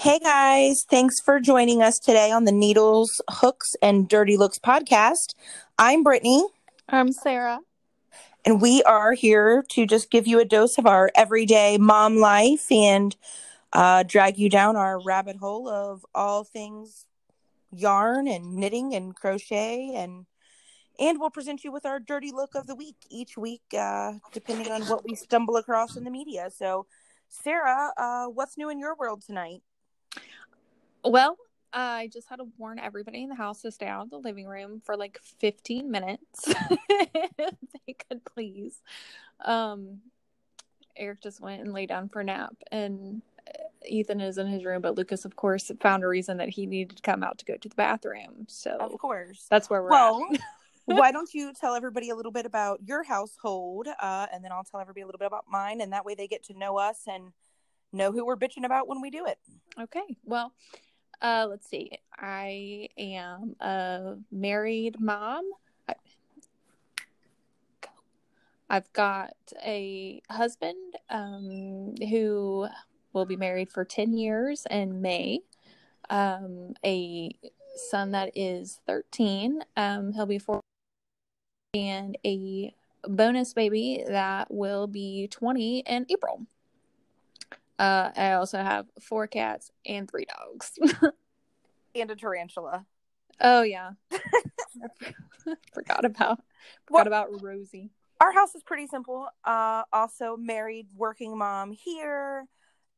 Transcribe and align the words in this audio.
Hey 0.00 0.20
guys, 0.20 0.86
thanks 0.88 1.18
for 1.18 1.40
joining 1.40 1.82
us 1.82 1.98
today 1.98 2.30
on 2.30 2.44
the 2.44 2.52
Needles, 2.52 3.20
Hooks, 3.28 3.74
and 3.82 4.08
Dirty 4.08 4.36
Looks 4.36 4.60
podcast. 4.60 5.34
I'm 5.76 6.04
Brittany, 6.04 6.46
I'm 6.88 7.10
Sarah. 7.10 7.58
and 8.44 8.62
we 8.62 8.80
are 8.84 9.14
here 9.14 9.64
to 9.70 9.86
just 9.86 10.12
give 10.12 10.28
you 10.28 10.38
a 10.38 10.44
dose 10.44 10.78
of 10.78 10.86
our 10.86 11.10
everyday 11.16 11.78
mom 11.78 12.18
life 12.18 12.70
and 12.70 13.16
uh, 13.72 14.04
drag 14.04 14.38
you 14.38 14.48
down 14.48 14.76
our 14.76 15.02
rabbit 15.02 15.34
hole 15.34 15.68
of 15.68 16.06
all 16.14 16.44
things 16.44 17.04
yarn 17.72 18.28
and 18.28 18.54
knitting 18.54 18.94
and 18.94 19.16
crochet 19.16 19.94
and 19.96 20.26
and 21.00 21.18
we'll 21.18 21.30
present 21.30 21.64
you 21.64 21.72
with 21.72 21.84
our 21.84 21.98
dirty 21.98 22.30
look 22.30 22.54
of 22.54 22.68
the 22.68 22.76
week 22.76 22.96
each 23.10 23.36
week, 23.36 23.62
uh, 23.76 24.12
depending 24.32 24.70
on 24.70 24.82
what 24.82 25.04
we 25.04 25.16
stumble 25.16 25.56
across 25.56 25.96
in 25.96 26.04
the 26.04 26.10
media. 26.10 26.50
So, 26.56 26.86
Sarah, 27.28 27.92
uh, 27.96 28.26
what's 28.26 28.56
new 28.56 28.68
in 28.68 28.78
your 28.78 28.94
world 28.96 29.22
tonight? 29.26 29.62
Well, 31.04 31.36
I 31.72 32.08
just 32.12 32.28
had 32.28 32.36
to 32.36 32.48
warn 32.56 32.78
everybody 32.78 33.22
in 33.22 33.28
the 33.28 33.34
house 33.34 33.62
to 33.62 33.70
stay 33.70 33.86
out 33.86 34.04
of 34.04 34.10
the 34.10 34.18
living 34.18 34.46
room 34.46 34.80
for 34.84 34.96
like 34.96 35.18
15 35.40 35.90
minutes. 35.90 36.44
if 36.88 37.54
they 37.86 37.92
could 37.92 38.24
please. 38.24 38.80
Um, 39.44 40.00
Eric 40.96 41.22
just 41.22 41.40
went 41.40 41.62
and 41.62 41.72
lay 41.72 41.86
down 41.86 42.08
for 42.08 42.20
a 42.20 42.24
nap, 42.24 42.54
and 42.72 43.22
uh, 43.46 43.62
Ethan 43.86 44.20
is 44.20 44.38
in 44.38 44.48
his 44.48 44.64
room, 44.64 44.82
but 44.82 44.96
Lucas, 44.96 45.24
of 45.24 45.36
course, 45.36 45.70
found 45.80 46.02
a 46.02 46.08
reason 46.08 46.38
that 46.38 46.48
he 46.48 46.66
needed 46.66 46.96
to 46.96 47.02
come 47.02 47.22
out 47.22 47.38
to 47.38 47.44
go 47.44 47.56
to 47.56 47.68
the 47.68 47.74
bathroom. 47.76 48.46
So 48.48 48.76
Of 48.80 48.98
course. 48.98 49.46
that's 49.48 49.70
where 49.70 49.82
we're 49.82 49.90
Well, 49.90 50.26
at. 50.32 50.40
why 50.86 51.12
don't 51.12 51.32
you 51.32 51.52
tell 51.52 51.74
everybody 51.74 52.10
a 52.10 52.16
little 52.16 52.32
bit 52.32 52.46
about 52.46 52.80
your 52.84 53.04
household, 53.04 53.86
uh, 54.00 54.26
and 54.32 54.44
then 54.44 54.50
I'll 54.50 54.64
tell 54.64 54.80
everybody 54.80 55.02
a 55.02 55.06
little 55.06 55.18
bit 55.18 55.26
about 55.26 55.44
mine, 55.48 55.80
and 55.80 55.92
that 55.92 56.04
way 56.04 56.14
they 56.14 56.26
get 56.26 56.42
to 56.44 56.58
know 56.58 56.78
us 56.78 57.02
and 57.06 57.32
know 57.92 58.12
who 58.12 58.24
we're 58.24 58.36
bitching 58.36 58.64
about 58.64 58.88
when 58.88 59.00
we 59.00 59.10
do 59.10 59.26
it. 59.26 59.38
Okay. 59.80 60.16
Well, 60.24 60.52
uh, 61.20 61.46
let's 61.48 61.68
see. 61.68 61.90
I 62.16 62.88
am 62.96 63.56
a 63.60 64.16
married 64.30 65.00
mom. 65.00 65.44
I've 68.70 68.92
got 68.92 69.34
a 69.64 70.20
husband 70.30 70.96
um, 71.08 71.94
who 72.10 72.68
will 73.12 73.24
be 73.24 73.36
married 73.36 73.70
for 73.70 73.84
10 73.84 74.12
years 74.12 74.66
in 74.70 75.00
May. 75.00 75.40
Um, 76.10 76.74
a 76.84 77.30
son 77.90 78.10
that 78.12 78.32
is 78.34 78.80
13. 78.86 79.62
Um, 79.76 80.12
he'll 80.12 80.26
be 80.26 80.38
four. 80.38 80.60
And 81.74 82.16
a 82.24 82.74
bonus 83.04 83.54
baby 83.54 84.04
that 84.06 84.52
will 84.52 84.86
be 84.86 85.28
20 85.28 85.80
in 85.80 86.06
April. 86.10 86.46
Uh, 87.78 88.10
I 88.16 88.32
also 88.32 88.58
have 88.58 88.86
four 89.00 89.26
cats 89.26 89.70
and 89.86 90.10
three 90.10 90.26
dogs. 90.26 90.72
And 91.94 92.10
a 92.10 92.16
tarantula. 92.16 92.84
oh 93.40 93.62
yeah, 93.62 93.92
forgot 95.74 96.04
about 96.04 96.40
Well- 96.90 97.02
forgot 97.04 97.06
about 97.06 97.42
Rosie. 97.42 97.90
Our 98.20 98.32
house 98.32 98.54
is 98.54 98.62
pretty 98.62 98.86
simple. 98.88 99.28
Uh, 99.44 99.82
also, 99.92 100.36
married 100.36 100.88
working 100.94 101.38
mom 101.38 101.72
here, 101.72 102.46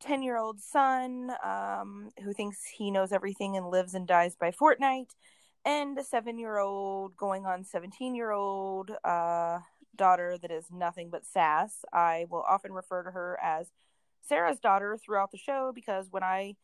10 0.01 0.23
year 0.23 0.37
old 0.39 0.61
son 0.61 1.31
um, 1.45 2.11
who 2.23 2.33
thinks 2.33 2.65
he 2.65 2.91
knows 2.91 3.13
everything 3.13 3.57
and 3.57 3.69
lives 3.71 3.95
and 3.95 4.07
dies 4.07 4.35
by 4.35 4.51
Fortnite, 4.51 5.11
and 5.65 5.97
a 5.99 6.05
seven 6.05 6.39
year 6.39 6.59
old 6.59 7.17
going 7.17 7.47
on 7.47 7.65
17 7.65 8.15
year 8.15 8.33
old 8.33 8.91
uh, 9.05 9.59
daughter 9.97 10.37
that 10.41 10.51
is 10.51 10.65
nothing 10.71 11.11
but 11.11 11.25
sass. 11.27 11.85
I 11.93 12.27
will 12.31 12.45
often 12.49 12.73
refer 12.73 13.03
to 13.05 13.11
her 13.11 13.39
as 13.43 13.71
Sarah's 14.29 14.59
daughter 14.59 14.97
throughout 14.97 15.31
the 15.31 15.39
show 15.39 15.73
because 15.75 16.09
when 16.11 16.23
I 16.23 16.57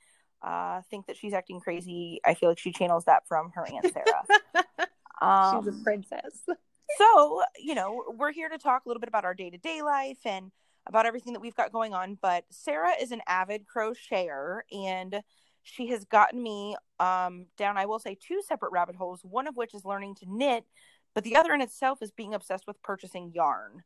uh, 0.42 0.82
think 0.90 1.06
that 1.06 1.16
she's 1.16 1.32
acting 1.32 1.60
crazy, 1.60 2.20
I 2.24 2.34
feel 2.34 2.48
like 2.48 2.58
she 2.58 2.72
channels 2.72 3.04
that 3.04 3.26
from 3.26 3.50
her 3.54 3.66
Aunt 3.66 3.92
Sarah. 3.92 4.76
Um, 5.20 5.64
She's 5.64 5.74
a 5.74 5.82
princess. 5.82 6.42
so, 6.98 7.42
you 7.58 7.74
know, 7.74 8.04
we're 8.16 8.32
here 8.32 8.48
to 8.48 8.58
talk 8.58 8.84
a 8.84 8.88
little 8.88 9.00
bit 9.00 9.08
about 9.08 9.24
our 9.24 9.34
day 9.34 9.50
to 9.50 9.58
day 9.58 9.82
life 9.82 10.18
and 10.24 10.52
about 10.86 11.06
everything 11.06 11.32
that 11.32 11.40
we've 11.40 11.54
got 11.54 11.72
going 11.72 11.94
on. 11.94 12.18
But 12.20 12.44
Sarah 12.50 12.92
is 13.00 13.12
an 13.12 13.22
avid 13.26 13.64
crocheter 13.66 14.60
and 14.70 15.22
she 15.62 15.88
has 15.88 16.04
gotten 16.04 16.40
me 16.40 16.76
um, 17.00 17.46
down, 17.56 17.76
I 17.76 17.86
will 17.86 17.98
say, 17.98 18.16
two 18.20 18.40
separate 18.46 18.70
rabbit 18.70 18.94
holes, 18.94 19.20
one 19.24 19.48
of 19.48 19.56
which 19.56 19.74
is 19.74 19.84
learning 19.84 20.14
to 20.16 20.26
knit, 20.28 20.64
but 21.12 21.24
the 21.24 21.34
other 21.34 21.52
in 21.52 21.60
itself 21.60 22.02
is 22.02 22.12
being 22.12 22.34
obsessed 22.34 22.66
with 22.68 22.80
purchasing 22.82 23.32
yarn. 23.34 23.82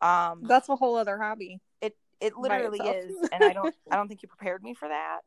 Um, 0.00 0.40
That's 0.44 0.70
a 0.70 0.76
whole 0.76 0.96
other 0.96 1.18
hobby. 1.18 1.60
It 2.20 2.32
it 2.32 2.36
literally 2.36 2.80
is, 2.80 3.28
and 3.32 3.42
I 3.44 3.52
don't 3.52 3.74
I 3.90 3.96
don't 3.96 4.08
think 4.08 4.22
you 4.22 4.28
prepared 4.28 4.62
me 4.62 4.74
for 4.74 4.88
that. 4.88 5.20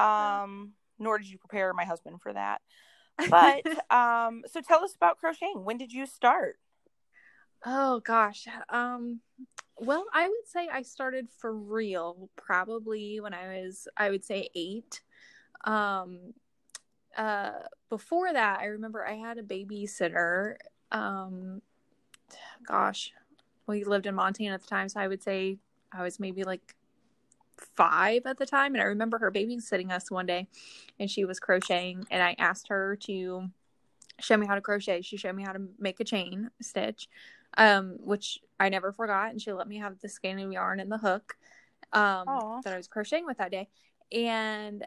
Um, 0.00 0.72
nor 0.98 1.18
did 1.18 1.30
you 1.30 1.38
prepare 1.38 1.72
my 1.72 1.84
husband 1.84 2.20
for 2.20 2.32
that. 2.32 2.60
But 3.30 3.64
um, 3.94 4.42
so 4.50 4.60
tell 4.60 4.82
us 4.82 4.96
about 4.96 5.18
crocheting. 5.18 5.64
When 5.64 5.78
did 5.78 5.92
you 5.92 6.04
start? 6.04 6.58
oh 7.64 8.00
gosh. 8.00 8.46
Um. 8.68 9.20
Well, 9.76 10.04
I 10.12 10.28
would 10.28 10.46
say 10.46 10.68
I 10.72 10.82
started 10.82 11.28
for 11.38 11.52
real 11.52 12.30
probably 12.36 13.20
when 13.20 13.34
I 13.34 13.62
was 13.62 13.88
I 13.96 14.10
would 14.10 14.24
say 14.24 14.48
eight. 14.54 15.00
Um. 15.64 16.34
Uh. 17.16 17.52
Before 17.88 18.32
that, 18.32 18.60
I 18.60 18.66
remember 18.66 19.06
I 19.06 19.14
had 19.14 19.38
a 19.38 19.42
babysitter. 19.42 20.56
Um. 20.90 21.62
Gosh, 22.66 23.12
we 23.66 23.84
lived 23.84 24.06
in 24.06 24.14
Montana 24.14 24.54
at 24.54 24.62
the 24.62 24.66
time, 24.66 24.88
so 24.88 25.00
I 25.00 25.08
would 25.08 25.22
say 25.22 25.58
I 25.96 26.02
was 26.02 26.18
maybe 26.18 26.44
like 26.44 26.74
five 27.76 28.22
at 28.26 28.38
the 28.38 28.46
time 28.46 28.74
and 28.74 28.82
i 28.82 28.86
remember 28.86 29.18
her 29.18 29.30
babysitting 29.30 29.90
us 29.90 30.10
one 30.10 30.26
day 30.26 30.48
and 30.98 31.10
she 31.10 31.24
was 31.24 31.38
crocheting 31.38 32.04
and 32.10 32.22
i 32.22 32.34
asked 32.38 32.68
her 32.68 32.96
to 32.96 33.48
show 34.20 34.36
me 34.36 34.46
how 34.46 34.54
to 34.54 34.60
crochet. 34.60 35.02
She 35.02 35.16
showed 35.16 35.34
me 35.34 35.42
how 35.42 35.52
to 35.52 35.68
make 35.78 35.98
a 36.00 36.04
chain 36.04 36.50
stitch 36.60 37.08
um, 37.56 37.96
which 38.00 38.40
i 38.58 38.68
never 38.68 38.92
forgot 38.92 39.30
and 39.30 39.40
she 39.40 39.52
let 39.52 39.68
me 39.68 39.78
have 39.78 40.00
the 40.00 40.08
skein 40.08 40.38
of 40.38 40.52
yarn 40.52 40.80
and 40.80 40.90
the 40.90 40.98
hook 40.98 41.36
um, 41.92 42.24
that 42.64 42.72
i 42.72 42.76
was 42.76 42.88
crocheting 42.88 43.26
with 43.26 43.38
that 43.38 43.50
day. 43.50 43.68
And 44.12 44.86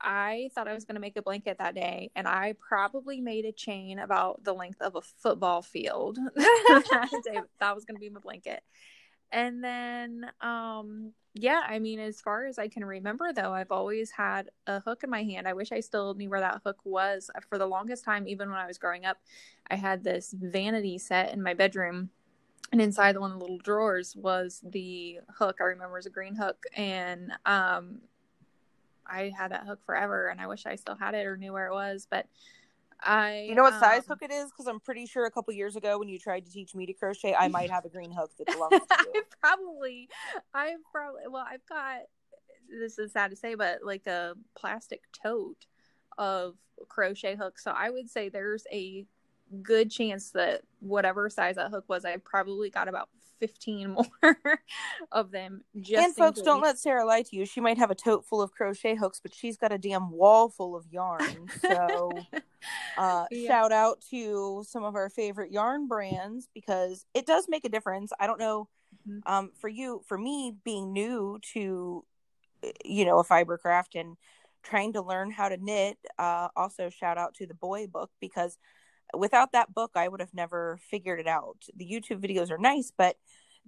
i 0.00 0.50
thought 0.54 0.68
i 0.68 0.74
was 0.74 0.84
going 0.84 0.94
to 0.94 1.00
make 1.00 1.16
a 1.16 1.22
blanket 1.22 1.56
that 1.58 1.74
day 1.74 2.10
and 2.14 2.28
i 2.28 2.54
probably 2.58 3.20
made 3.22 3.46
a 3.46 3.52
chain 3.52 3.98
about 3.98 4.44
the 4.44 4.52
length 4.52 4.82
of 4.82 4.94
a 4.94 5.00
football 5.00 5.62
field 5.62 6.18
that 6.34 7.22
day. 7.24 7.40
That 7.60 7.74
was 7.74 7.86
going 7.86 7.96
to 7.96 8.00
be 8.00 8.10
my 8.10 8.20
blanket 8.20 8.62
and 9.32 9.62
then 9.62 10.26
um 10.40 11.12
yeah 11.34 11.62
i 11.68 11.78
mean 11.78 11.98
as 11.98 12.20
far 12.20 12.46
as 12.46 12.58
i 12.58 12.68
can 12.68 12.84
remember 12.84 13.32
though 13.32 13.52
i've 13.52 13.70
always 13.70 14.10
had 14.10 14.50
a 14.66 14.80
hook 14.80 15.02
in 15.02 15.10
my 15.10 15.22
hand. 15.22 15.46
I 15.46 15.52
wish 15.52 15.72
i 15.72 15.80
still 15.80 16.14
knew 16.14 16.30
where 16.30 16.40
that 16.40 16.62
hook 16.64 16.78
was. 16.84 17.30
For 17.48 17.58
the 17.58 17.66
longest 17.66 18.04
time 18.04 18.26
even 18.28 18.48
when 18.50 18.58
i 18.58 18.66
was 18.66 18.78
growing 18.78 19.04
up 19.04 19.18
i 19.70 19.76
had 19.76 20.04
this 20.04 20.34
vanity 20.36 20.98
set 20.98 21.32
in 21.32 21.42
my 21.42 21.54
bedroom 21.54 22.10
and 22.72 22.80
inside 22.80 23.16
one 23.18 23.32
of 23.32 23.38
the 23.38 23.44
little 23.44 23.58
drawers 23.58 24.16
was 24.16 24.60
the 24.64 25.20
hook. 25.38 25.58
I 25.60 25.64
remember 25.64 25.94
it 25.94 25.98
was 25.98 26.06
a 26.06 26.10
green 26.10 26.34
hook 26.34 26.64
and 26.74 27.32
um 27.44 28.00
i 29.06 29.32
had 29.36 29.52
that 29.52 29.66
hook 29.66 29.80
forever 29.86 30.28
and 30.28 30.40
i 30.40 30.46
wish 30.46 30.66
i 30.66 30.74
still 30.74 30.96
had 30.96 31.14
it 31.14 31.26
or 31.26 31.36
knew 31.36 31.52
where 31.52 31.68
it 31.68 31.72
was 31.72 32.08
but 32.10 32.26
i 33.02 33.46
You 33.48 33.54
know 33.54 33.62
what 33.62 33.74
size 33.74 34.00
um, 34.00 34.04
hook 34.08 34.22
it 34.22 34.32
is? 34.32 34.50
Because 34.50 34.66
I'm 34.66 34.80
pretty 34.80 35.06
sure 35.06 35.26
a 35.26 35.30
couple 35.30 35.52
years 35.54 35.76
ago 35.76 35.98
when 35.98 36.08
you 36.08 36.18
tried 36.18 36.46
to 36.46 36.50
teach 36.52 36.74
me 36.74 36.86
to 36.86 36.92
crochet, 36.92 37.34
I 37.34 37.48
might 37.48 37.70
have 37.76 37.84
a 37.84 37.88
green 37.88 38.10
hook 38.10 38.30
that 38.38 38.46
belongs 38.52 38.72
to 38.72 39.04
you. 39.12 39.12
I 39.14 39.22
probably, 39.40 40.08
I 40.54 40.74
probably, 40.90 41.22
well, 41.28 41.44
I've 41.48 41.66
got, 41.66 42.00
this 42.68 42.98
is 42.98 43.12
sad 43.12 43.30
to 43.30 43.36
say, 43.36 43.54
but 43.54 43.80
like 43.84 44.06
a 44.06 44.34
plastic 44.56 45.02
tote 45.22 45.66
of 46.18 46.56
crochet 46.88 47.36
hooks. 47.36 47.62
So 47.62 47.70
I 47.70 47.90
would 47.90 48.10
say 48.10 48.28
there's 48.28 48.64
a 48.72 49.06
good 49.62 49.90
chance 49.90 50.30
that 50.30 50.62
whatever 50.80 51.28
size 51.30 51.56
that 51.56 51.70
hook 51.70 51.84
was, 51.88 52.04
I 52.04 52.16
probably 52.18 52.70
got 52.70 52.88
about 52.88 53.08
15 53.40 53.90
more 54.22 54.60
of 55.12 55.30
them. 55.30 55.62
Just 55.80 56.04
and 56.04 56.14
folks, 56.16 56.38
in 56.38 56.44
don't 56.44 56.60
let 56.62 56.78
Sarah 56.78 57.04
lie 57.04 57.22
to 57.22 57.36
you. 57.36 57.46
She 57.46 57.60
might 57.60 57.78
have 57.78 57.90
a 57.90 57.94
tote 57.94 58.24
full 58.24 58.42
of 58.42 58.52
crochet 58.52 58.94
hooks, 58.94 59.20
but 59.20 59.34
she's 59.34 59.56
got 59.56 59.72
a 59.72 59.78
damn 59.78 60.10
wall 60.10 60.48
full 60.48 60.74
of 60.76 60.86
yarn. 60.90 61.48
So, 61.60 62.26
uh, 62.96 63.26
Yeah. 63.30 63.48
shout 63.48 63.72
out 63.72 64.02
to 64.10 64.64
some 64.66 64.84
of 64.84 64.94
our 64.94 65.10
favorite 65.10 65.52
yarn 65.52 65.86
brands 65.86 66.48
because 66.54 67.04
it 67.14 67.26
does 67.26 67.46
make 67.48 67.64
a 67.64 67.68
difference. 67.70 68.12
I 68.18 68.26
don't 68.26 68.40
know, 68.40 68.68
Mhm. 69.08 69.20
um, 69.26 69.52
for 69.60 69.68
you, 69.68 70.02
for 70.06 70.16
me, 70.18 70.56
being 70.64 70.92
new 70.92 71.38
to, 71.52 72.04
uh, 72.64 72.68
you 72.84 73.04
know, 73.04 73.18
a 73.18 73.24
fiber 73.24 73.58
craft 73.58 73.94
and 73.94 74.16
trying 74.62 74.94
to 74.94 75.02
learn 75.02 75.30
how 75.30 75.48
to 75.48 75.56
knit. 75.58 75.98
Uh, 76.18 76.48
also, 76.56 76.88
shout 76.90 77.18
out 77.18 77.34
to 77.34 77.46
the 77.46 77.54
boy 77.54 77.86
book 77.86 78.10
because 78.20 78.58
without 79.14 79.52
that 79.52 79.74
book, 79.74 79.92
I 79.94 80.08
would 80.08 80.20
have 80.20 80.34
never 80.34 80.78
figured 80.90 81.20
it 81.20 81.26
out. 81.26 81.58
The 81.76 81.86
YouTube 81.86 82.20
videos 82.24 82.50
are 82.50 82.58
nice, 82.58 82.92
but 82.96 83.16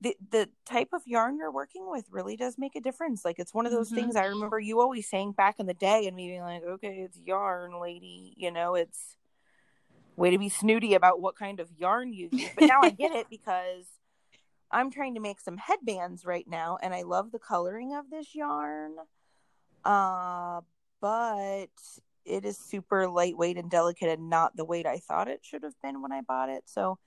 the 0.00 0.16
the 0.30 0.48
type 0.64 0.90
of 0.92 1.02
yarn 1.06 1.36
you're 1.36 1.50
working 1.52 1.90
with 1.90 2.04
really 2.10 2.36
does 2.36 2.56
make 2.58 2.76
a 2.76 2.80
difference. 2.80 3.24
Like 3.24 3.38
it's 3.38 3.54
one 3.54 3.66
of 3.66 3.72
those 3.72 3.90
Mhm. 3.90 3.94
things 3.94 4.16
I 4.16 4.24
remember 4.24 4.58
you 4.60 4.80
always 4.80 5.08
saying 5.08 5.32
back 5.32 5.56
in 5.58 5.66
the 5.66 5.74
day, 5.74 6.06
and 6.06 6.16
me 6.16 6.28
being 6.28 6.42
like, 6.42 6.62
"Okay, 6.62 7.00
it's 7.00 7.18
yarn, 7.18 7.80
lady." 7.80 8.34
You 8.36 8.50
know, 8.52 8.74
it's 8.74 9.16
way 10.16 10.30
to 10.30 10.38
be 10.38 10.48
snooty 10.48 10.94
about 10.94 11.20
what 11.20 11.36
kind 11.36 11.60
of 11.60 11.70
yarn 11.76 12.12
you 12.12 12.30
use. 12.32 12.50
But 12.54 12.66
now 12.66 12.82
I 12.82 12.90
get 12.90 13.12
it 13.12 13.26
because 13.30 13.86
I'm 14.70 14.90
trying 14.90 15.14
to 15.14 15.20
make 15.20 15.40
some 15.40 15.56
headbands 15.58 16.24
right 16.24 16.46
now, 16.48 16.78
and 16.82 16.94
I 16.94 17.02
love 17.02 17.30
the 17.32 17.38
coloring 17.38 17.94
of 17.94 18.10
this 18.10 18.34
yarn. 18.34 18.96
Uh, 19.84 20.60
but 21.00 21.68
it 22.28 22.44
is 22.44 22.58
super 22.58 23.08
lightweight 23.08 23.56
and 23.56 23.70
delicate 23.70 24.10
and 24.10 24.30
not 24.30 24.56
the 24.56 24.64
weight 24.64 24.86
I 24.86 24.98
thought 24.98 25.28
it 25.28 25.40
should 25.42 25.62
have 25.62 25.80
been 25.82 26.02
when 26.02 26.12
I 26.12 26.20
bought 26.20 26.48
it. 26.48 26.64
So 26.66 26.98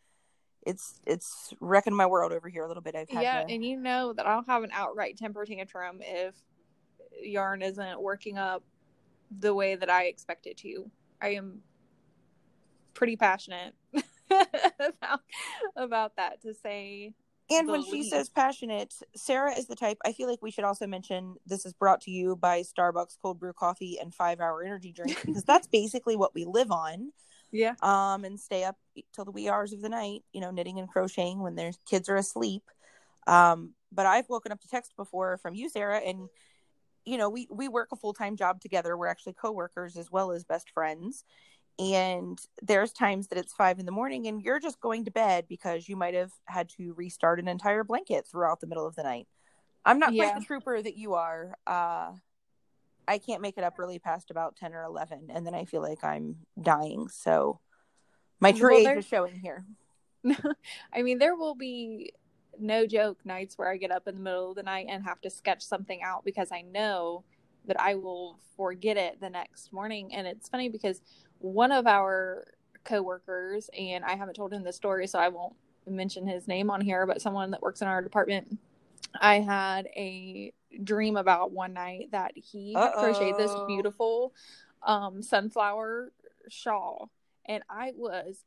it's 0.66 1.00
it's 1.06 1.54
wrecking 1.60 1.96
my 1.96 2.06
world 2.06 2.32
over 2.32 2.50
here 2.50 2.64
a 2.64 2.68
little 2.68 2.84
bit. 2.84 2.96
I've 2.96 3.10
had 3.10 3.24
yeah, 3.24 3.44
to... 3.44 3.54
and 3.54 3.64
you 3.64 3.78
know 3.78 4.14
that 4.14 4.28
I'll 4.28 4.44
have 4.44 4.64
an 4.64 4.72
outright 4.74 5.18
temper 5.18 5.46
tantrum 5.46 6.00
if 6.02 6.36
yarn 7.22 7.62
isn't 7.62 8.02
working 8.02 8.38
up 8.38 8.64
the 9.40 9.54
way 9.54 9.76
that 9.76 9.90
I 9.90 10.06
expect 10.06 10.48
it 10.48 10.58
to. 10.58 10.90
I 11.22 11.30
am 11.30 11.62
pretty 12.94 13.16
passionate 13.16 13.74
about 14.32 15.22
about 15.76 16.16
that 16.18 16.42
to 16.42 16.54
say 16.54 17.14
and 17.52 17.68
the 17.68 17.72
when 17.72 17.84
she 17.84 18.04
says 18.04 18.30
passionate, 18.30 18.94
Sarah 19.16 19.54
is 19.58 19.68
the 19.68 19.76
type. 19.76 19.98
I 20.06 20.14
feel 20.14 20.30
like 20.30 20.42
we 20.42 20.52
should 20.52 20.64
also 20.64 20.88
mention 20.88 21.36
this 21.46 21.66
is 21.66 21.74
brought 21.74 22.02
to 22.02 22.12
you 22.12 22.36
by 22.36 22.62
Starbucks 22.62 23.18
cold 23.22 23.40
brew 23.40 23.54
coffee 23.54 23.98
and 24.00 24.14
five 24.14 24.40
hour 24.40 24.64
energy 24.64 24.92
drink 24.92 25.20
because 25.26 25.44
that's 25.44 25.68
basically 25.68 26.16
what 26.16 26.34
we 26.34 26.46
live 26.46 26.72
on. 26.72 27.12
Yeah. 27.52 27.76
Um, 27.82 28.24
and 28.24 28.40
stay 28.40 28.64
up 28.64 28.78
till 29.14 29.26
the 29.26 29.32
wee 29.32 29.50
hours 29.50 29.74
of 29.74 29.82
the 29.82 29.90
night, 29.90 30.24
you 30.32 30.40
know, 30.40 30.52
knitting 30.52 30.80
and 30.80 30.88
crocheting 30.88 31.42
when 31.42 31.56
their 31.56 31.72
kids 31.86 32.08
are 32.08 32.16
asleep. 32.16 32.64
Um, 33.28 33.74
but 33.92 34.06
I've 34.06 34.30
woken 34.30 34.52
up 34.52 34.62
to 34.62 34.68
text 34.68 34.96
before 34.96 35.38
from 35.38 35.54
you, 35.54 35.70
Sarah, 35.70 36.00
and 36.00 36.30
you 37.06 37.18
know, 37.18 37.30
we 37.30 37.48
we 37.52 37.68
work 37.68 37.90
a 37.92 37.96
full 37.96 38.14
time 38.14 38.36
job 38.36 38.62
together. 38.62 38.96
We're 38.96 39.08
actually 39.08 39.34
coworkers 39.34 39.98
as 39.98 40.12
well 40.12 40.32
as 40.32 40.44
best 40.44 40.70
friends. 40.70 41.24
And 41.82 42.40
there's 42.62 42.92
times 42.94 43.28
that 43.30 43.40
it's 43.40 43.54
five 43.54 43.80
in 43.80 43.88
the 43.88 43.92
morning 43.92 44.28
and 44.28 44.40
you're 44.42 44.60
just 44.60 44.80
going 44.80 45.06
to 45.06 45.12
bed 45.12 45.46
because 45.50 45.90
you 45.90 45.96
might 45.96 46.14
have 46.14 46.32
had 46.46 46.70
to 46.78 46.94
restart 46.94 47.40
an 47.40 47.48
entire 47.48 47.84
blanket 47.84 48.28
throughout 48.30 48.60
the 48.60 48.68
middle 48.68 48.86
of 48.86 48.96
the 48.96 49.04
night. 49.04 49.28
I'm 49.84 49.98
not 49.98 50.14
Yeah. 50.14 50.30
quite 50.30 50.42
the 50.42 50.46
trooper 50.46 50.80
that 50.82 50.96
you 50.96 51.16
are. 51.16 51.56
Uh, 51.66 52.12
I 53.08 53.18
can't 53.18 53.42
make 53.42 53.58
it 53.58 53.64
up 53.64 53.80
really 53.80 53.98
past 53.98 54.30
about 54.30 54.56
10 54.58 54.74
or 54.74 54.84
11, 54.84 55.30
and 55.34 55.46
then 55.46 55.56
I 55.56 55.66
feel 55.66 55.82
like 55.82 56.04
I'm 56.04 56.36
dying. 56.62 57.08
So 57.08 57.60
my 58.40 58.52
true 58.52 58.70
Well, 58.70 58.88
age 58.88 59.00
is 59.00 59.06
showing 59.06 59.40
here. 59.40 59.66
I 60.94 61.02
mean, 61.02 61.18
there 61.18 61.36
will 61.36 61.56
be 61.56 62.14
no 62.60 62.86
joke 62.86 63.26
nights 63.26 63.58
where 63.58 63.72
I 63.72 63.78
get 63.78 63.92
up 63.92 64.08
in 64.08 64.16
the 64.16 64.22
middle 64.22 64.52
of 64.52 64.56
the 64.56 64.64
night 64.64 64.86
and 64.88 65.04
have 65.04 65.20
to 65.22 65.32
sketch 65.32 65.64
something 65.64 66.02
out 66.04 66.24
because 66.24 66.52
I 66.52 66.62
know 66.62 67.24
that 67.66 67.80
I 67.80 67.96
will 67.96 68.40
forget 68.56 68.98
it 68.98 69.20
the 69.20 69.30
next 69.30 69.74
morning. 69.74 70.14
And 70.14 70.28
it's 70.28 70.48
funny 70.48 70.70
because 70.70 71.02
one 71.42 71.72
of 71.72 71.88
our 71.88 72.48
coworkers, 72.84 73.70
and 73.78 74.04
I 74.04 74.16
haven't 74.16 74.36
told 74.36 74.54
him 74.54 74.64
the 74.64 74.74
story, 74.74 75.08
so 75.08 75.20
I 75.20 75.30
won't 75.30 75.54
mention 75.88 76.28
his 76.28 76.48
name 76.48 76.70
on 76.70 76.82
here, 76.82 77.06
but 77.06 77.22
someone 77.22 77.52
that 77.52 77.62
works 77.62 77.82
in 77.82 77.88
our 77.88 78.02
department, 78.02 78.58
I 79.20 79.40
had 79.40 79.88
a 79.96 80.54
dream 80.84 81.18
about 81.18 81.52
one 81.52 81.74
night 81.74 82.10
that 82.12 82.32
he 82.36 82.74
crocheted 82.74 83.38
this 83.38 83.52
beautiful 83.68 84.34
um, 84.84 85.22
sunflower 85.22 86.12
shawl, 86.50 87.10
and 87.46 87.64
I 87.70 87.94
was 87.96 88.44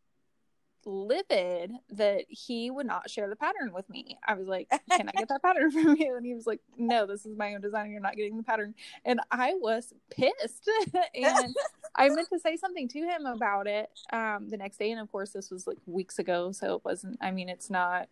livid 0.86 1.72
that 1.90 2.24
he 2.28 2.70
would 2.70 2.86
not 2.86 3.10
share 3.10 3.28
the 3.28 3.36
pattern 3.36 3.72
with 3.72 3.88
me. 3.88 4.18
I 4.26 4.34
was 4.34 4.46
like, 4.46 4.68
"Can 4.90 5.08
I 5.08 5.12
get 5.12 5.28
that 5.28 5.42
pattern 5.42 5.70
from 5.70 5.96
you?" 5.96 6.16
And 6.16 6.24
he 6.24 6.34
was 6.34 6.46
like, 6.46 6.60
"No, 6.76 7.06
this 7.06 7.26
is 7.26 7.36
my 7.36 7.54
own 7.54 7.60
design. 7.60 7.90
You're 7.90 8.00
not 8.00 8.16
getting 8.16 8.36
the 8.36 8.42
pattern." 8.42 8.74
And 9.04 9.20
I 9.30 9.54
was 9.54 9.92
pissed, 10.10 10.70
and 11.14 11.54
I 11.96 12.08
meant 12.08 12.28
to 12.32 12.38
say 12.38 12.56
something 12.56 12.88
to 12.88 12.98
him 13.00 13.26
about 13.26 13.66
it 13.66 13.90
um, 14.12 14.48
the 14.48 14.56
next 14.56 14.78
day. 14.78 14.90
And 14.90 15.00
of 15.00 15.10
course, 15.10 15.30
this 15.30 15.50
was 15.50 15.66
like 15.66 15.78
weeks 15.86 16.18
ago, 16.18 16.52
so 16.52 16.76
it 16.76 16.84
wasn't. 16.84 17.18
I 17.20 17.30
mean, 17.30 17.48
it's 17.48 17.70
not 17.70 18.08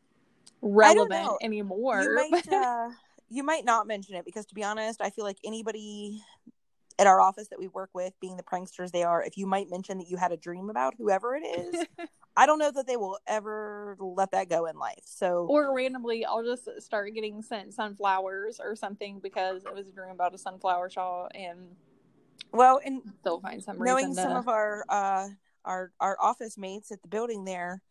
relevant 0.60 1.30
anymore. 1.42 2.02
You 2.02 2.30
might, 2.30 2.52
uh, 2.52 2.90
you 3.28 3.42
might 3.42 3.64
not 3.64 3.86
mention 3.86 4.14
it 4.14 4.24
because, 4.24 4.46
to 4.46 4.54
be 4.54 4.64
honest, 4.64 5.00
I 5.00 5.10
feel 5.10 5.24
like 5.24 5.38
anybody 5.44 6.22
at 6.98 7.06
our 7.06 7.20
office 7.20 7.48
that 7.48 7.58
we 7.58 7.68
work 7.68 7.90
with, 7.94 8.12
being 8.20 8.36
the 8.36 8.42
pranksters 8.42 8.90
they 8.90 9.02
are, 9.02 9.22
if 9.22 9.36
you 9.36 9.46
might 9.46 9.70
mention 9.70 9.98
that 9.98 10.08
you 10.08 10.16
had 10.16 10.32
a 10.32 10.36
dream 10.36 10.70
about 10.70 10.94
whoever 10.98 11.34
it 11.34 11.40
is, 11.40 11.86
I 12.36 12.46
don't 12.46 12.58
know 12.58 12.70
that 12.70 12.86
they 12.86 12.96
will 12.96 13.18
ever 13.26 13.96
let 14.00 14.30
that 14.32 14.48
go 14.48 14.66
in 14.66 14.76
life. 14.76 15.02
So, 15.04 15.46
or 15.48 15.74
randomly, 15.74 16.24
I'll 16.24 16.44
just 16.44 16.68
start 16.80 17.12
getting 17.14 17.42
sent 17.42 17.74
sunflowers 17.74 18.60
or 18.60 18.74
something 18.74 19.20
because 19.20 19.64
it 19.64 19.74
was 19.74 19.88
a 19.88 19.92
dream 19.92 20.10
about 20.10 20.34
a 20.34 20.38
sunflower 20.38 20.90
shawl, 20.90 21.28
and 21.34 21.76
well, 22.52 22.80
and 22.84 23.02
they'll 23.24 23.40
find 23.40 23.62
some 23.62 23.78
knowing 23.78 24.08
reason 24.08 24.14
some 24.14 24.36
of 24.36 24.48
our 24.48 24.84
uh 24.88 25.28
our 25.64 25.92
our 26.00 26.16
office 26.20 26.56
mates 26.56 26.90
at 26.90 27.02
the 27.02 27.08
building 27.08 27.44
there 27.44 27.82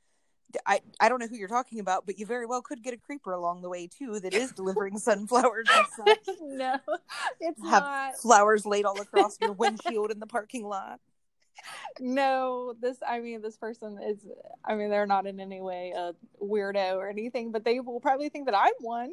I, 0.65 0.81
I 0.99 1.09
don't 1.09 1.19
know 1.19 1.27
who 1.27 1.35
you're 1.35 1.47
talking 1.47 1.79
about, 1.79 2.05
but 2.05 2.19
you 2.19 2.25
very 2.25 2.45
well 2.45 2.61
could 2.61 2.83
get 2.83 2.93
a 2.93 2.97
creeper 2.97 3.33
along 3.33 3.61
the 3.61 3.69
way 3.69 3.87
too 3.87 4.19
that 4.19 4.33
is 4.33 4.51
delivering 4.51 4.97
sunflowers 4.99 5.67
and 5.73 5.87
such. 5.95 6.35
no, 6.41 6.77
it's 7.39 7.61
Have 7.63 7.83
not. 7.83 8.15
flowers 8.17 8.65
laid 8.65 8.85
all 8.85 8.99
across 8.99 9.37
your 9.41 9.51
windshield 9.53 10.11
in 10.11 10.19
the 10.19 10.27
parking 10.27 10.65
lot. 10.65 10.99
No, 11.99 12.73
this. 12.81 12.97
I 13.07 13.19
mean, 13.19 13.41
this 13.41 13.57
person 13.57 13.99
is. 14.01 14.17
I 14.65 14.73
mean, 14.75 14.89
they're 14.89 15.05
not 15.05 15.27
in 15.27 15.39
any 15.39 15.61
way 15.61 15.93
a 15.95 16.13
weirdo 16.43 16.95
or 16.95 17.07
anything, 17.09 17.51
but 17.51 17.63
they 17.63 17.79
will 17.79 17.99
probably 17.99 18.29
think 18.29 18.45
that 18.45 18.57
I'm 18.57 18.73
one. 18.79 19.11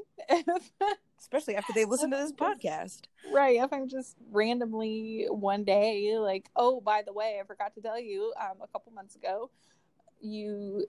Especially 1.19 1.57
after 1.57 1.73
they 1.75 1.85
listen 1.85 2.11
to 2.13 2.17
this 2.17 2.33
podcast. 2.33 3.03
right? 3.35 3.61
If 3.61 3.73
I'm 3.73 3.89
just 3.89 4.17
randomly 4.31 5.27
one 5.29 5.65
day, 5.65 6.17
like, 6.19 6.49
oh, 6.57 6.81
by 6.81 7.03
the 7.05 7.13
way, 7.13 7.39
I 7.43 7.45
forgot 7.45 7.75
to 7.75 7.83
tell 7.83 7.99
you, 8.01 8.33
um, 8.41 8.59
a 8.63 8.69
couple 8.69 8.93
months 8.93 9.17
ago, 9.17 9.51
you. 10.21 10.87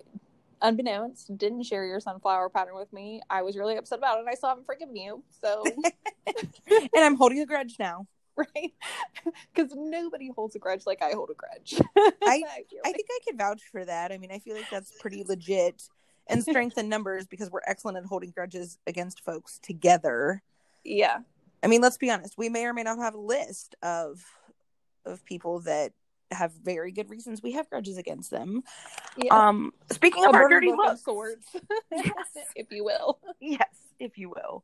Unbeknownst, 0.61 1.37
didn't 1.37 1.63
share 1.63 1.85
your 1.85 1.99
sunflower 1.99 2.49
pattern 2.49 2.75
with 2.75 2.91
me. 2.91 3.21
I 3.29 3.41
was 3.43 3.55
really 3.57 3.77
upset 3.77 3.99
about 3.99 4.17
it, 4.17 4.21
and 4.21 4.29
I 4.29 4.33
still 4.33 4.49
haven't 4.49 4.65
forgiven 4.65 4.95
you. 4.95 5.23
So, 5.41 5.63
And 6.69 6.89
I'm 6.95 7.15
holding 7.15 7.39
a 7.39 7.45
grudge 7.45 7.75
now. 7.79 8.07
right? 8.35 8.73
Because 9.53 9.73
nobody 9.75 10.29
holds 10.33 10.55
a 10.55 10.59
grudge 10.59 10.85
like 10.85 11.01
I 11.01 11.11
hold 11.11 11.29
a 11.29 11.33
grudge. 11.33 11.75
I- 11.97 12.13
I 12.23 12.37
like- 12.85 12.95
think 12.95 13.07
I 13.09 13.19
can 13.27 13.37
vouch 13.37 13.61
for 13.71 13.83
that. 13.85 14.11
I 14.11 14.17
mean, 14.17 14.31
I 14.31 14.39
feel 14.39 14.55
like 14.55 14.69
that's 14.69 14.93
pretty 14.99 15.23
legit 15.27 15.83
and 16.27 16.41
strength 16.43 16.77
in 16.77 16.87
numbers 16.89 17.25
because 17.27 17.49
we're 17.51 17.61
excellent 17.67 17.97
at 17.97 18.05
holding 18.05 18.29
grudges 18.29 18.77
against 18.87 19.23
folks 19.25 19.59
together. 19.59 20.41
yeah. 20.83 21.19
I 21.61 21.67
mean, 21.67 21.81
let's 21.81 21.97
be 21.97 22.09
honest. 22.09 22.37
We 22.37 22.47
may 22.47 22.63
or 22.65 22.73
may 22.73 22.83
not 22.83 22.99
have 22.99 23.13
a 23.15 23.19
list 23.19 23.75
of 23.83 24.23
of 25.05 25.25
people 25.25 25.59
that 25.61 25.91
have 26.31 26.51
very 26.63 26.91
good 26.91 27.09
reasons 27.09 27.41
we 27.41 27.53
have 27.53 27.69
grudges 27.69 27.97
against 27.97 28.29
them. 28.31 28.63
yeah. 29.17 29.33
Um, 29.47 29.73
speaking 29.91 30.25
a 30.25 30.29
of 30.29 30.35
our 30.35 30.47
dirty 30.49 30.71
looks, 30.71 31.03
sorts, 31.03 31.47
Yes. 31.91 32.13
if 32.55 32.71
you 32.71 32.83
will. 32.83 33.19
yes, 33.39 33.67
if 33.99 34.17
you 34.17 34.29
will. 34.29 34.63